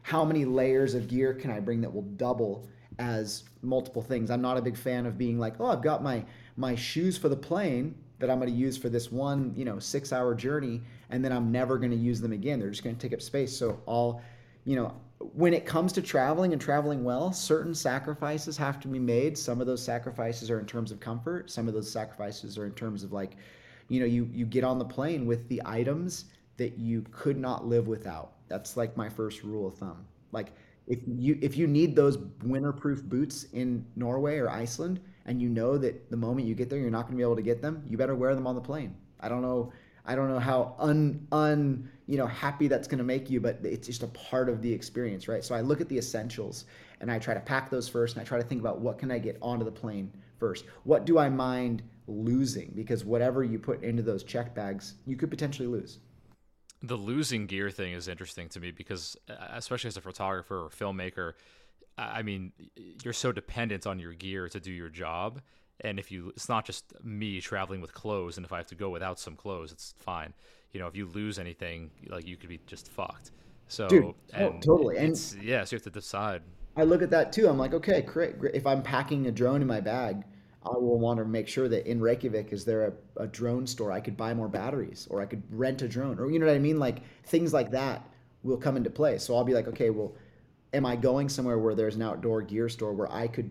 [0.03, 2.67] how many layers of gear can I bring that will double
[2.99, 4.31] as multiple things?
[4.31, 6.23] I'm not a big fan of being like, oh, I've got my
[6.55, 9.77] my shoes for the plane that I'm going to use for this one, you know,
[9.79, 12.59] six hour journey, and then I'm never going to use them again.
[12.59, 13.55] They're just going to take up space.
[13.55, 14.21] So I'll,
[14.65, 18.99] you know, when it comes to traveling and traveling well, certain sacrifices have to be
[18.99, 19.37] made.
[19.37, 21.49] Some of those sacrifices are in terms of comfort.
[21.49, 23.35] Some of those sacrifices are in terms of like,
[23.89, 26.25] you know, you you get on the plane with the items
[26.57, 28.33] that you could not live without.
[28.47, 30.05] That's like my first rule of thumb.
[30.31, 30.53] Like
[30.87, 35.77] if you if you need those winterproof boots in Norway or Iceland and you know
[35.77, 37.83] that the moment you get there you're not going to be able to get them,
[37.89, 38.95] you better wear them on the plane.
[39.19, 39.73] I don't know
[40.07, 43.59] I don't know how un un you know happy that's going to make you, but
[43.63, 45.43] it's just a part of the experience, right?
[45.43, 46.65] So I look at the essentials
[47.01, 49.11] and I try to pack those first, and I try to think about what can
[49.11, 50.65] I get onto the plane first.
[50.83, 52.71] What do I mind losing?
[52.73, 55.99] Because whatever you put into those check bags, you could potentially lose.
[56.81, 60.69] The losing gear thing is interesting to me because, uh, especially as a photographer or
[60.69, 61.33] filmmaker,
[61.97, 62.53] I mean,
[63.03, 65.41] you're so dependent on your gear to do your job
[65.81, 68.75] and if you it's not just me traveling with clothes and if i have to
[68.75, 70.33] go without some clothes it's fine.
[70.73, 73.31] You know if you lose anything like you could be just fucked.
[73.67, 74.97] So Dude, oh, and totally.
[74.97, 75.11] And
[75.41, 76.41] yeah so you have to decide.
[76.75, 77.47] I look at that too.
[77.47, 80.23] I'm like okay great, if i'm packing a drone in my bag
[80.65, 83.91] i will want to make sure that in reykjavik is there a, a drone store?
[83.91, 86.55] I could buy more batteries or i could rent a drone or you know what
[86.55, 86.79] i mean?
[86.79, 88.07] Like things like that
[88.43, 89.17] will come into play.
[89.17, 90.13] So i'll be like okay well
[90.73, 93.49] am i going somewhere where there's an outdoor gear store where i could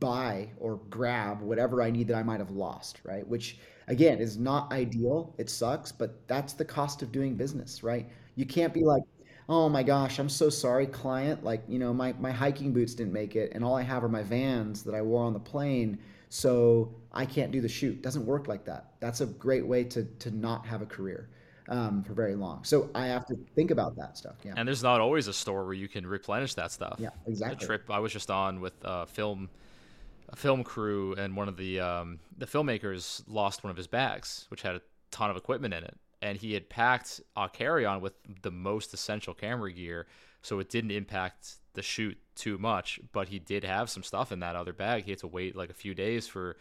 [0.00, 3.26] buy or grab whatever I need that I might have lost, right?
[3.26, 3.58] Which
[3.88, 5.34] again is not ideal.
[5.38, 8.08] It sucks, but that's the cost of doing business, right?
[8.36, 9.02] You can't be like,
[9.48, 11.42] "Oh my gosh, I'm so sorry, client.
[11.44, 14.08] Like, you know, my my hiking boots didn't make it and all I have are
[14.08, 18.24] my Vans that I wore on the plane, so I can't do the shoot." Doesn't
[18.26, 18.92] work like that.
[19.00, 21.28] That's a great way to to not have a career.
[21.68, 22.64] Um, for very long.
[22.64, 24.34] So I have to think about that stuff.
[24.42, 24.54] Yeah.
[24.56, 26.96] And there's not always a store where you can replenish that stuff.
[26.98, 27.56] Yeah, exactly.
[27.60, 29.48] The trip I was just on with uh, film
[30.32, 34.46] a film crew and one of the um, the filmmakers lost one of his bags,
[34.48, 38.00] which had a ton of equipment in it, and he had packed a carry on
[38.00, 40.06] with the most essential camera gear,
[40.40, 42.98] so it didn't impact the shoot too much.
[43.12, 45.04] But he did have some stuff in that other bag.
[45.04, 46.56] He had to wait like a few days for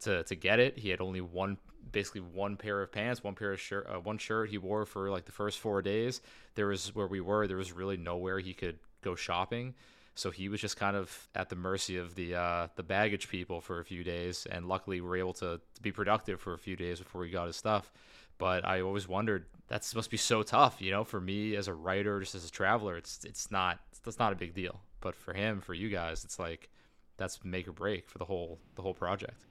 [0.00, 0.78] to to get it.
[0.78, 1.56] He had only one
[1.90, 5.10] basically one pair of pants, one pair of shirt, uh, one shirt he wore for
[5.10, 6.20] like the first four days.
[6.54, 7.46] There was where we were.
[7.46, 9.74] There was really nowhere he could go shopping.
[10.14, 13.60] So he was just kind of at the mercy of the uh, the baggage people
[13.60, 16.58] for a few days, and luckily we were able to, to be productive for a
[16.58, 17.90] few days before he got his stuff.
[18.38, 21.74] But I always wondered that's must be so tough, you know, for me as a
[21.74, 22.96] writer, just as a traveler.
[22.96, 26.38] It's it's not that's not a big deal, but for him, for you guys, it's
[26.38, 26.70] like
[27.16, 29.44] that's make or break for the whole the whole project.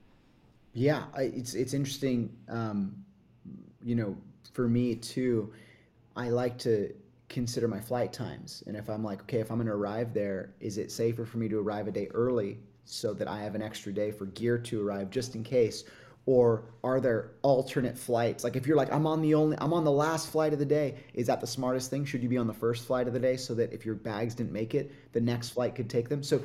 [0.73, 2.35] Yeah, it's it's interesting.
[2.47, 3.03] Um,
[3.83, 4.15] you know,
[4.53, 5.51] for me too,
[6.15, 6.93] I like to
[7.29, 8.63] consider my flight times.
[8.67, 11.37] And if I'm like, okay, if I'm going to arrive there, is it safer for
[11.37, 14.57] me to arrive a day early so that I have an extra day for gear
[14.57, 15.83] to arrive just in case?
[16.25, 18.43] Or are there alternate flights?
[18.43, 20.65] Like if you're like, I'm on the only, I'm on the last flight of the
[20.65, 22.05] day, is that the smartest thing?
[22.05, 24.35] Should you be on the first flight of the day so that if your bags
[24.35, 26.23] didn't make it, the next flight could take them?
[26.23, 26.41] So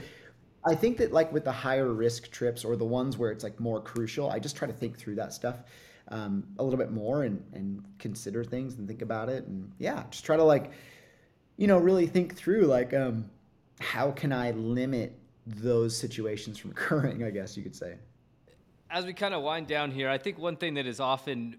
[0.67, 3.61] I think that like with the higher risk trips or the ones where it's like
[3.61, 5.63] more crucial, I just try to think through that stuff
[6.11, 9.47] um, a little bit more and, and consider things and think about it.
[9.47, 10.71] And yeah, just try to like,
[11.57, 13.29] you know, really think through like, um,
[13.81, 17.97] how can I limit those situations from occurring, I guess you could say.
[18.91, 21.57] As we kind of wind down here, I think one thing that is often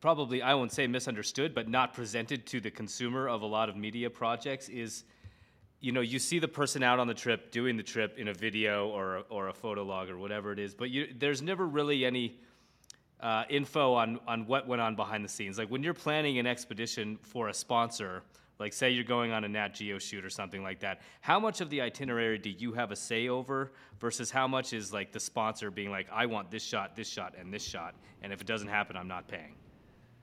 [0.00, 3.76] probably, I won't say misunderstood, but not presented to the consumer of a lot of
[3.76, 5.04] media projects is
[5.80, 8.32] you know, you see the person out on the trip doing the trip in a
[8.32, 12.04] video or, or a photo log or whatever it is, but you, there's never really
[12.04, 12.40] any
[13.20, 15.58] uh, info on on what went on behind the scenes.
[15.58, 18.22] Like when you're planning an expedition for a sponsor,
[18.58, 21.60] like say you're going on a Nat Geo shoot or something like that, how much
[21.60, 25.20] of the itinerary do you have a say over versus how much is like the
[25.20, 28.46] sponsor being like, I want this shot, this shot, and this shot, and if it
[28.46, 29.54] doesn't happen, I'm not paying.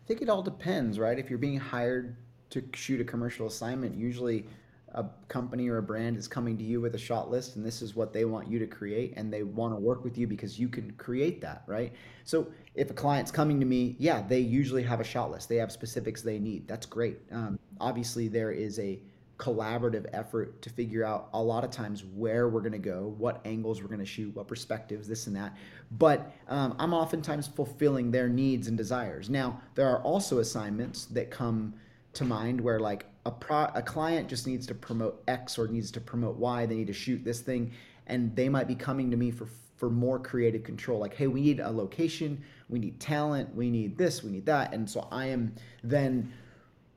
[0.04, 1.18] I think it all depends, right?
[1.18, 2.18] If you're being hired
[2.50, 4.46] to shoot a commercial assignment, usually
[4.94, 7.82] a company or a brand is coming to you with a shot list and this
[7.82, 10.60] is what they want you to create and they want to work with you because
[10.60, 11.94] you can create that right?
[12.24, 15.50] So if a client's coming to me yeah they usually have a shot list.
[15.50, 16.68] They have specifics they need.
[16.68, 17.20] That's great.
[17.32, 19.00] Um, obviously there is a
[19.38, 23.42] collaborative effort to figure out a lot of times where we're going to go what
[23.46, 25.58] angles we're going to shoot what perspectives this and that.
[25.92, 29.30] But um, i'm oftentimes fulfilling their needs and desires.
[29.30, 31.74] Now there are also assignments that come
[32.14, 35.92] to mind where like a pro a client just needs to promote X or needs
[35.92, 36.66] to promote Y.
[36.66, 37.72] They need to shoot this thing,
[38.08, 41.00] and they might be coming to me for for more creative control.
[41.00, 44.74] Like, hey, we need a location, we need talent, we need this, we need that,
[44.74, 45.54] and so I am
[45.84, 46.32] then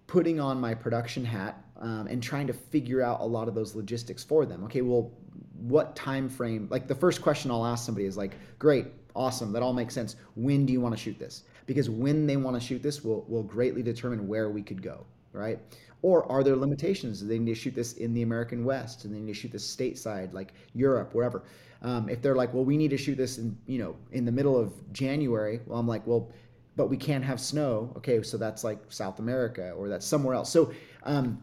[0.07, 3.75] putting on my production hat um, and trying to figure out a lot of those
[3.75, 4.63] logistics for them.
[4.65, 5.11] Okay, well,
[5.59, 6.69] what time frame?
[6.71, 10.17] Like the first question I'll ask somebody is like, great, awesome, that all makes sense.
[10.35, 11.43] When do you want to shoot this?
[11.67, 15.05] Because when they want to shoot this will will greatly determine where we could go
[15.37, 15.59] right?
[16.03, 17.21] Or are there limitations?
[17.21, 19.05] Do they need to shoot this in the American West?
[19.05, 21.45] and they need to shoot this stateside, like Europe, wherever?
[21.83, 24.33] Um, if they're like, well, we need to shoot this in, you know, in the
[24.33, 26.31] middle of January, well, I'm like, well,
[26.75, 27.93] but we can't have snow.
[27.97, 30.51] Okay, so that's like South America or that's somewhere else.
[30.51, 30.73] So
[31.05, 31.43] um,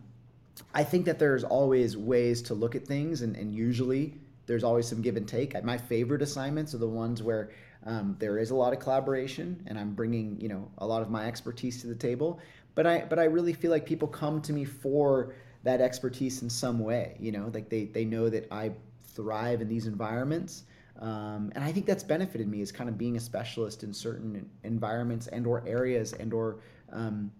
[0.74, 4.16] I think that there's always ways to look at things, and, and usually
[4.46, 5.62] there's always some give and take.
[5.64, 7.52] My favorite assignments are the ones where
[7.86, 11.10] um, there is a lot of collaboration, and I'm bringing you know a lot of
[11.10, 12.40] my expertise to the table.
[12.76, 16.50] But I but I really feel like people come to me for that expertise in
[16.50, 17.18] some way.
[17.20, 18.72] You know, like they they know that I
[19.04, 20.64] thrive in these environments.
[21.00, 24.48] Um, and I think that's benefited me is kind of being a specialist in certain
[24.64, 26.60] environments and or areas and or
[26.92, 27.32] um,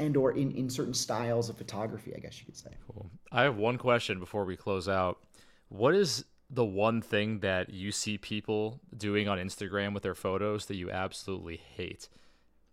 [0.00, 2.70] and or in, in certain styles of photography, I guess you could say.
[2.86, 3.10] Cool.
[3.30, 5.18] I have one question before we close out.
[5.68, 10.66] What is the one thing that you see people doing on Instagram with their photos
[10.66, 12.08] that you absolutely hate?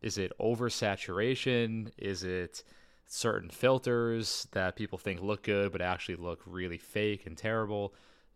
[0.02, 1.92] Is it oversaturation?
[1.98, 2.64] Is it
[3.08, 7.94] certain filters that people think look good but actually look really fake and terrible?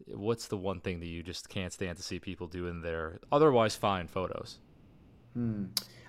[0.07, 3.19] What's the one thing that you just can't stand to see people do in their
[3.31, 4.59] otherwise fine photos?
[5.33, 5.65] Hmm.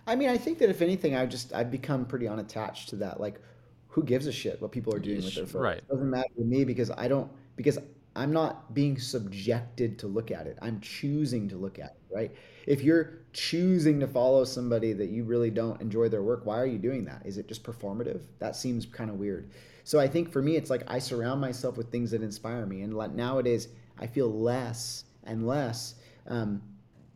[0.07, 3.21] I mean, I think that if anything, I just I've become pretty unattached to that.
[3.21, 3.41] Like,
[3.89, 5.63] who gives a shit what people are doing with their photos?
[5.63, 5.79] Right.
[5.79, 7.79] It doesn't matter to me because I don't because
[8.17, 10.59] I'm not being subjected to look at it.
[10.63, 12.35] I'm choosing to look at it, right?
[12.67, 16.67] If you're choosing to follow somebody that you really don't enjoy their work, why are
[16.67, 17.23] you doing that?
[17.25, 18.23] Is it just performative?
[18.39, 19.51] That seems kind of weird.
[19.85, 22.83] So I think for me, it's like I surround myself with things that inspire me,
[22.83, 25.95] and nowadays, I feel less and less
[26.27, 26.61] um,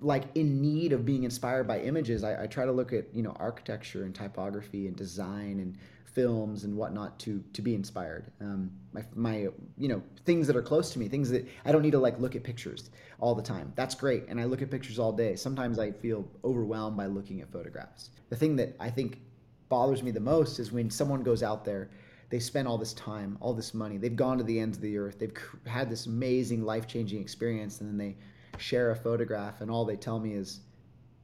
[0.01, 2.25] like in need of being inspired by images.
[2.25, 5.77] I, I try to look at you know architecture and typography and design and
[6.15, 8.31] films and whatnot to to be inspired.
[8.41, 9.49] Um, my my
[9.79, 12.19] you know things that are close to me, things that I don't need to like
[12.19, 13.73] look at pictures all the time.
[13.77, 15.37] That's great, and I look at pictures all day.
[15.37, 18.11] Sometimes I feel overwhelmed by looking at photographs.
[18.29, 19.21] The thing that I think
[19.69, 21.91] bothers me the most is when someone goes out there.
[22.29, 23.97] They spend all this time, all this money.
[23.99, 25.19] They've gone to the ends of the earth.
[25.19, 25.37] They've
[25.67, 28.17] had this amazing, life changing experience, and then they
[28.57, 30.61] share a photograph, and all they tell me is,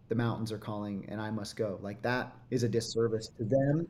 [0.08, 1.78] the mountains are calling and I must go.
[1.82, 3.88] Like that is a disservice to them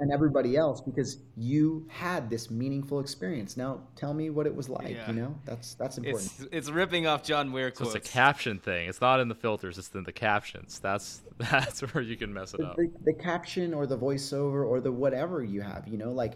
[0.00, 3.56] and everybody else because you had this meaningful experience.
[3.56, 4.90] Now tell me what it was like.
[4.90, 5.08] Yeah.
[5.10, 6.32] You know, that's that's important.
[6.38, 7.96] It's it's ripping off John Muir So quotes.
[7.96, 8.88] it's a caption thing.
[8.88, 9.78] It's not in the filters.
[9.78, 10.78] It's in the captions.
[10.78, 12.76] That's that's where you can mess it the, up.
[12.76, 15.86] the, the caption or the voiceover or the whatever you have.
[15.88, 16.34] You know, like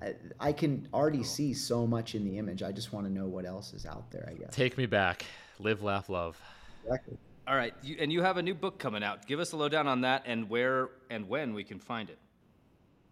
[0.00, 2.62] I, I can already see so much in the image.
[2.62, 4.28] I just want to know what else is out there.
[4.30, 4.54] I guess.
[4.54, 5.24] Take me back.
[5.58, 6.40] Live, laugh, love.
[6.84, 7.18] Exactly.
[7.46, 9.26] All right, you, and you have a new book coming out.
[9.26, 12.18] Give us a lowdown on that and where and when we can find it.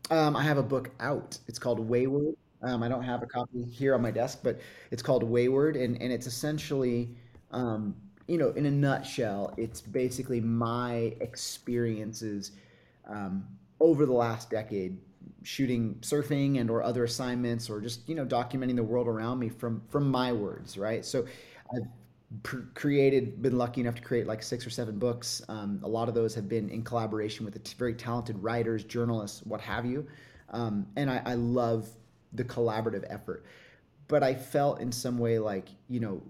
[0.08, 1.38] Um, I have a book out.
[1.46, 2.34] It's called Wayward.
[2.62, 6.00] Um, I don't have a copy here on my desk, but it's called Wayward, and,
[6.00, 7.16] and it's essentially,
[7.52, 7.94] um,
[8.26, 12.52] you know, in a nutshell, it's basically my experiences
[13.08, 13.46] um,
[13.80, 14.98] over the last decade
[15.42, 19.48] shooting surfing and or other assignments or just you know documenting the world around me
[19.48, 21.24] from from my words right so
[21.74, 21.86] i've
[22.74, 25.42] created been lucky enough to create like six or seven books.
[25.48, 29.60] Um, a lot of those have been in collaboration with very talented writers journalists what
[29.60, 30.06] have you.
[30.50, 31.88] Um, and I, I love
[32.32, 33.44] the collaborative effort.
[34.08, 36.20] But i felt in some way like you know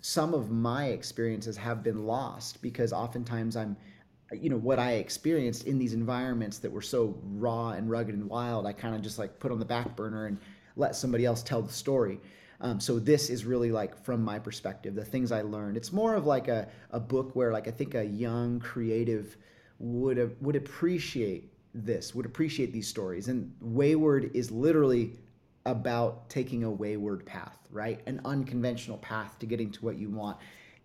[0.00, 3.76] some of my experiences have been lost because oftentimes i'm
[4.32, 8.28] you know what i experienced in these environments that were so raw and rugged and
[8.28, 10.38] wild i kind of just like put on the back burner and
[10.76, 12.20] let somebody else tell the story
[12.62, 16.14] um, so this is really like from my perspective the things i learned it's more
[16.14, 19.36] of like a, a book where like i think a young creative
[19.78, 25.12] would would appreciate this would appreciate these stories and wayward is literally
[25.66, 30.36] about taking a wayward path right an unconventional path to getting to what you want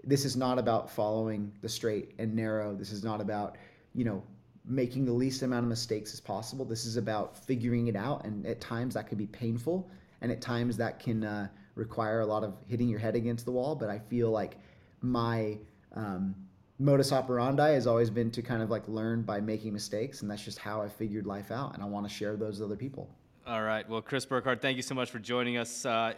[0.06, 2.76] this is not about following the straight and narrow.
[2.76, 3.58] This is not about,
[3.94, 4.24] you know,
[4.64, 6.64] making the least amount of mistakes as possible.
[6.64, 8.24] This is about figuring it out.
[8.26, 9.90] And at times that can be painful.
[10.22, 13.52] And at times that can uh, require a lot of hitting your head against the
[13.52, 13.76] wall.
[13.76, 14.58] But I feel like
[15.02, 15.58] my
[15.94, 16.36] um,
[16.80, 20.22] modus operandi has always been to kind of like learn by making mistakes.
[20.22, 21.74] And that's just how I figured life out.
[21.74, 23.10] And I want to share those with other people.
[23.48, 23.88] All right.
[23.88, 25.86] Well, Chris Burkard, thank you so much for joining us.
[25.86, 26.14] Uh,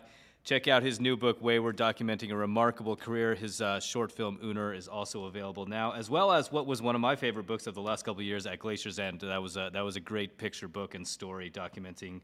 [0.45, 3.35] check out his new book, Wayward, documenting a remarkable career.
[3.35, 6.95] His uh, short film, Uner, is also available now, as well as what was one
[6.95, 9.19] of my favorite books of the last couple of years, At Glacier's End.
[9.19, 12.21] That was a, that was a great picture book and story documenting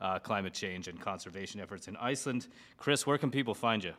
[0.00, 2.48] uh, climate change and conservation efforts in Iceland.
[2.76, 3.92] Chris, where can people find you?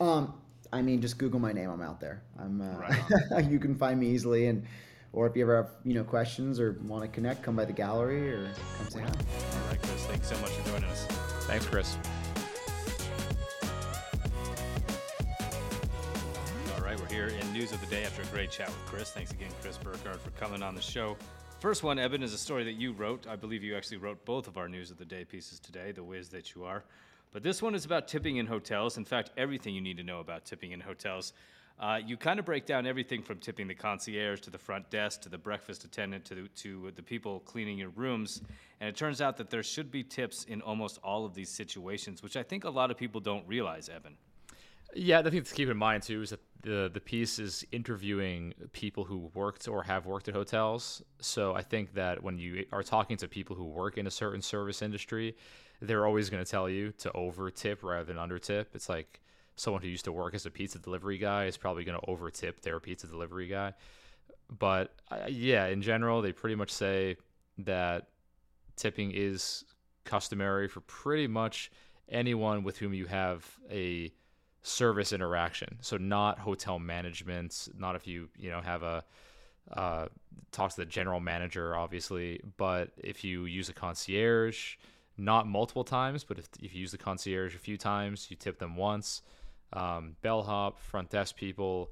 [0.00, 0.34] Um,
[0.72, 1.70] I mean, just Google my name.
[1.70, 2.22] I'm out there.
[2.38, 2.60] I'm.
[2.60, 4.64] Uh, Right you can find me easily, and
[5.12, 7.72] or if you ever have you know questions or want to connect, come by the
[7.72, 9.06] gallery or come say hi.
[9.06, 11.06] All right, Chris, thanks so much for joining us.
[11.46, 11.96] Thanks, Chris.
[16.76, 19.10] All right, we're here in News of the Day after a great chat with Chris.
[19.10, 21.16] Thanks again, Chris Burkard, for coming on the show.
[21.60, 23.26] First one, Evan, is a story that you wrote.
[23.28, 26.02] I believe you actually wrote both of our News of the Day pieces today, the
[26.02, 26.84] whiz that you are.
[27.34, 28.96] But this one is about tipping in hotels.
[28.96, 31.34] In fact, everything you need to know about tipping in hotels.
[31.78, 35.20] Uh, you kind of break down everything from tipping the concierge to the front desk
[35.20, 38.40] to the breakfast attendant to the, to the people cleaning your rooms.
[38.80, 42.22] And it turns out that there should be tips in almost all of these situations,
[42.22, 44.16] which I think a lot of people don't realize, Evan.
[44.94, 48.54] Yeah, the thing to keep in mind too is that the the piece is interviewing
[48.72, 51.02] people who worked or have worked at hotels.
[51.20, 54.42] So I think that when you are talking to people who work in a certain
[54.42, 55.36] service industry,
[55.80, 58.70] they're always going to tell you to over tip rather than under tip.
[58.74, 59.20] It's like
[59.56, 62.30] someone who used to work as a pizza delivery guy is probably going to over
[62.30, 63.74] tip their pizza delivery guy.
[64.58, 67.16] But uh, yeah, in general, they pretty much say
[67.58, 68.08] that
[68.76, 69.64] tipping is
[70.04, 71.70] customary for pretty much
[72.08, 74.12] anyone with whom you have a
[74.62, 75.78] service interaction.
[75.80, 79.04] So not hotel management, not if you you know have a
[79.72, 80.06] uh,
[80.52, 84.76] talk to the general manager, obviously, but if you use a concierge,
[85.16, 88.58] not multiple times, but if, if you use the concierge a few times, you tip
[88.58, 89.22] them once.
[89.72, 91.90] Um, bellhop, front desk people,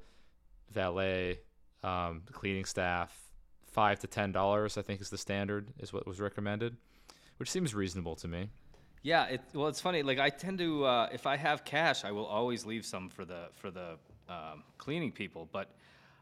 [0.71, 1.39] valet,
[1.83, 3.17] um, cleaning staff,
[3.71, 6.75] five to ten dollars, I think is the standard, is what was recommended,
[7.37, 8.49] which seems reasonable to me.
[9.01, 10.03] Yeah, it, well, it's funny.
[10.03, 13.25] Like I tend to, uh, if I have cash, I will always leave some for
[13.25, 13.97] the for the
[14.27, 15.47] um, cleaning people.
[15.51, 15.69] But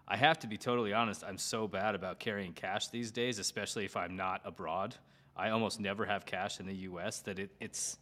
[0.07, 1.23] I have to be totally honest.
[1.23, 4.95] I'm so bad about carrying cash these days, especially if I'm not abroad.
[5.35, 7.19] I almost never have cash in the U.S.
[7.21, 7.97] That it, it's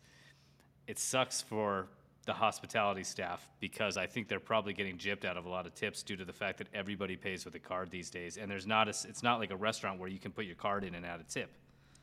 [0.88, 1.88] it sucks for
[2.26, 5.76] the hospitality staff because I think they're probably getting gypped out of a lot of
[5.76, 8.68] tips due to the fact that everybody pays with a card these days, and there's
[8.68, 11.06] not a, it's not like a restaurant where you can put your card in and
[11.06, 11.50] add a tip.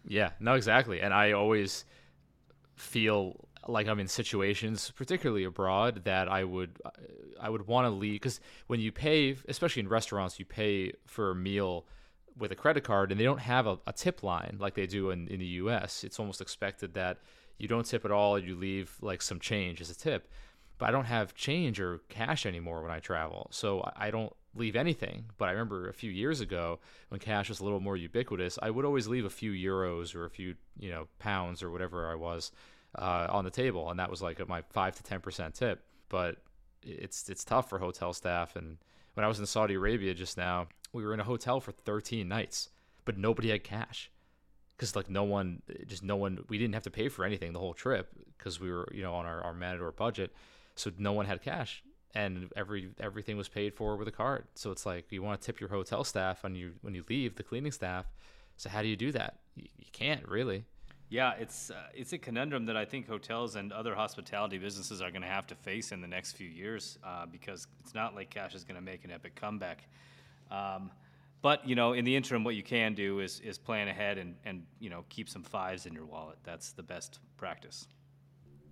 [0.06, 1.00] Yeah, no, exactly.
[1.00, 1.84] And I always
[2.82, 6.80] feel like I'm in situations, particularly abroad, that I would
[7.40, 11.30] I would want to leave because when you pay, especially in restaurants, you pay for
[11.30, 11.86] a meal
[12.36, 15.10] with a credit card, and they don't have a, a tip line like they do
[15.10, 16.02] in, in the U.S.
[16.04, 17.18] It's almost expected that
[17.58, 20.28] you don't tip at all, you leave like some change as a tip.
[20.78, 24.74] But I don't have change or cash anymore when I travel, so I don't leave
[24.74, 25.26] anything.
[25.38, 28.70] But I remember a few years ago when cash was a little more ubiquitous, I
[28.70, 32.16] would always leave a few euros or a few you know pounds or whatever I
[32.16, 32.50] was
[32.96, 35.82] uh, on the table, and that was like my five to ten percent tip.
[36.08, 36.36] But
[36.82, 38.56] it's it's tough for hotel staff.
[38.56, 38.78] And
[39.14, 42.28] when I was in Saudi Arabia just now, we were in a hotel for 13
[42.28, 42.70] nights,
[43.04, 44.10] but nobody had cash
[44.76, 47.58] because like no one, just no one, we didn't have to pay for anything the
[47.58, 50.32] whole trip because we were you know on our, our Matador budget,
[50.74, 51.82] so no one had cash
[52.14, 54.44] and every everything was paid for with a card.
[54.54, 57.36] So it's like you want to tip your hotel staff when you when you leave
[57.36, 58.06] the cleaning staff.
[58.56, 59.38] So how do you do that?
[59.54, 60.64] You, you can't really.
[61.12, 65.10] Yeah, it's uh, it's a conundrum that I think hotels and other hospitality businesses are
[65.10, 68.30] going to have to face in the next few years uh, because it's not like
[68.30, 69.86] cash is going to make an epic comeback.
[70.50, 70.90] Um,
[71.42, 74.36] but you know, in the interim, what you can do is is plan ahead and
[74.46, 76.38] and you know keep some fives in your wallet.
[76.44, 77.88] That's the best practice.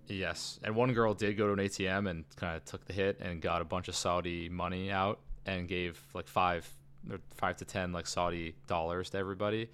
[0.07, 3.20] Yes, and one girl did go to an ATM and kind of took the hit
[3.20, 6.66] and got a bunch of Saudi money out and gave like five
[7.11, 9.68] or five to ten like Saudi dollars to everybody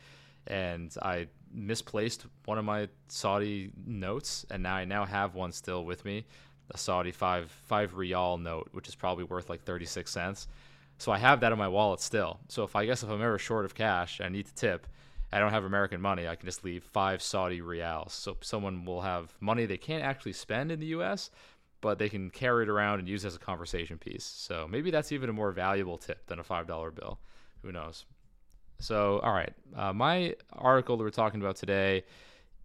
[0.47, 5.85] and I misplaced one of my Saudi notes, and now I now have one still
[5.85, 6.27] with me,
[6.71, 10.47] a Saudi five five rial note, which is probably worth like thirty six cents.
[10.99, 12.41] So I have that in my wallet still.
[12.49, 14.87] So if I guess if I'm ever short of cash, I need to tip.
[15.33, 16.29] I don't have American money.
[16.29, 18.13] I can just leave five Saudi rials.
[18.13, 21.31] So someone will have money they can't actually spend in the U.S.,
[21.81, 24.25] but they can carry it around and use it as a conversation piece.
[24.25, 27.19] So maybe that's even a more valuable tip than a five dollar bill.
[27.63, 28.07] Who knows?
[28.79, 32.05] So, all right, uh, my article that we're talking about today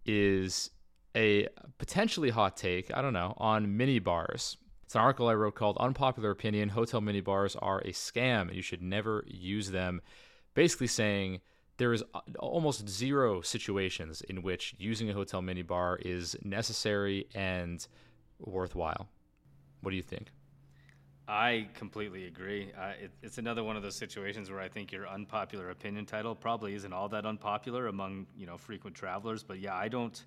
[0.04, 0.70] is
[1.16, 1.48] a
[1.78, 4.56] potentially hot take, I don't know, on mini bars.
[4.84, 8.54] It's an article I wrote called Unpopular Opinion Hotel Mini Bars Are a Scam and
[8.54, 10.02] You Should Never Use Them.
[10.54, 11.40] Basically saying
[11.78, 12.04] there is
[12.38, 17.86] almost zero situations in which using a hotel mini bar is necessary and
[18.38, 19.08] worthwhile.
[19.80, 20.30] What do you think?
[21.28, 22.72] I completely agree.
[22.76, 26.34] Uh, it, it's another one of those situations where I think your unpopular opinion title
[26.34, 29.42] probably isn't all that unpopular among you know frequent travelers.
[29.42, 30.20] But yeah, I don't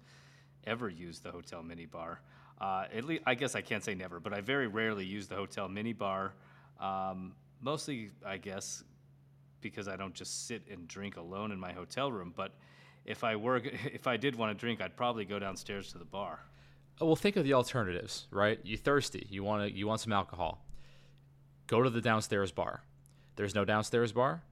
[0.66, 2.18] ever use the hotel minibar.
[2.62, 5.36] Uh, at least I guess I can't say never, but I very rarely use the
[5.36, 6.32] hotel minibar.
[6.80, 8.84] Um, mostly, I guess,
[9.60, 12.34] because I don't just sit and drink alone in my hotel room.
[12.34, 12.54] But
[13.04, 13.58] if I were,
[13.94, 16.40] if I did want to drink, I'd probably go downstairs to the bar.
[17.02, 18.58] Well, think of the alternatives, right?
[18.64, 20.65] You're thirsty, you want to, you want some alcohol
[21.68, 22.84] go to the downstairs bar.
[23.36, 24.44] There's no downstairs bar.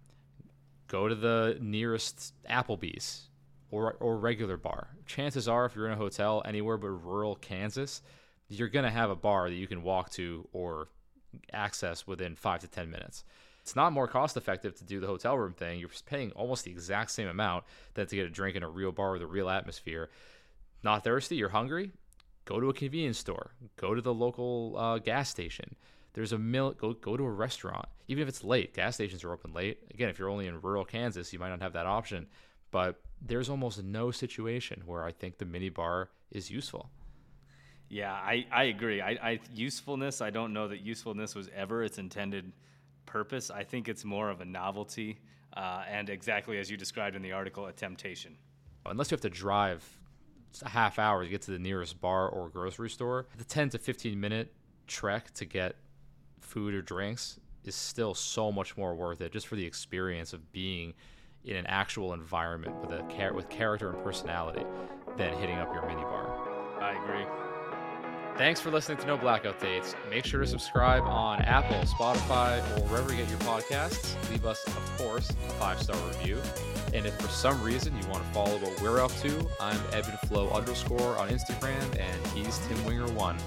[0.87, 3.29] Go to the nearest Applebee's
[3.71, 4.89] or or regular bar.
[5.05, 8.01] Chances are, if you're in a hotel anywhere but rural Kansas,
[8.49, 10.89] you're gonna have a bar that you can walk to or
[11.51, 13.23] access within five to ten minutes.
[13.61, 15.79] It's not more cost effective to do the hotel room thing.
[15.79, 18.91] You're paying almost the exact same amount than to get a drink in a real
[18.91, 20.09] bar with a real atmosphere.
[20.83, 21.37] Not thirsty?
[21.37, 21.91] You're hungry?
[22.43, 23.51] Go to a convenience store.
[23.77, 25.77] Go to the local uh, gas station
[26.13, 26.71] There's a mill.
[26.71, 28.73] Go go to a restaurant, even if it's late.
[28.73, 29.79] Gas stations are open late.
[29.93, 32.27] Again, if you're only in rural Kansas, you might not have that option.
[32.71, 36.89] But there's almost no situation where I think the mini bar is useful.
[37.89, 39.01] Yeah, I, I agree.
[39.01, 40.21] I, I usefulness.
[40.21, 42.51] I don't know that usefulness was ever its intended
[43.05, 43.51] purpose.
[43.51, 45.19] I think it's more of a novelty,
[45.55, 48.35] uh, and exactly as you described in the article, a temptation.
[48.85, 49.87] Unless you have to drive
[50.63, 53.77] a half hour to get to the nearest bar or grocery store, the 10 to
[53.77, 54.51] 15 minute
[54.87, 55.75] trek to get
[56.43, 60.51] food or drinks is still so much more worth it just for the experience of
[60.51, 60.93] being
[61.45, 64.65] in an actual environment with a char- with character and personality
[65.17, 66.29] than hitting up your minibar.
[66.81, 67.25] I agree.
[68.37, 69.95] Thanks for listening to No Blackout Dates.
[70.09, 74.15] Make sure to subscribe on Apple, Spotify, or wherever you get your podcasts.
[74.31, 76.41] Leave us, of course, a five star review.
[76.95, 79.77] And if for some reason you want to follow what we're up to, I'm
[80.27, 83.37] Flow underscore on Instagram, and he's Tim Winger one.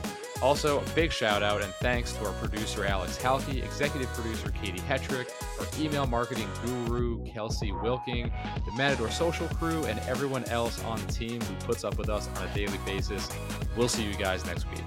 [0.43, 4.81] Also, a big shout out and thanks to our producer Alex Halkey, executive producer Katie
[4.81, 8.31] Hetrick, our email marketing guru Kelsey Wilking,
[8.65, 12.29] the Matador social crew, and everyone else on the team who puts up with us
[12.37, 13.29] on a daily basis.
[13.77, 14.85] We'll see you guys next week.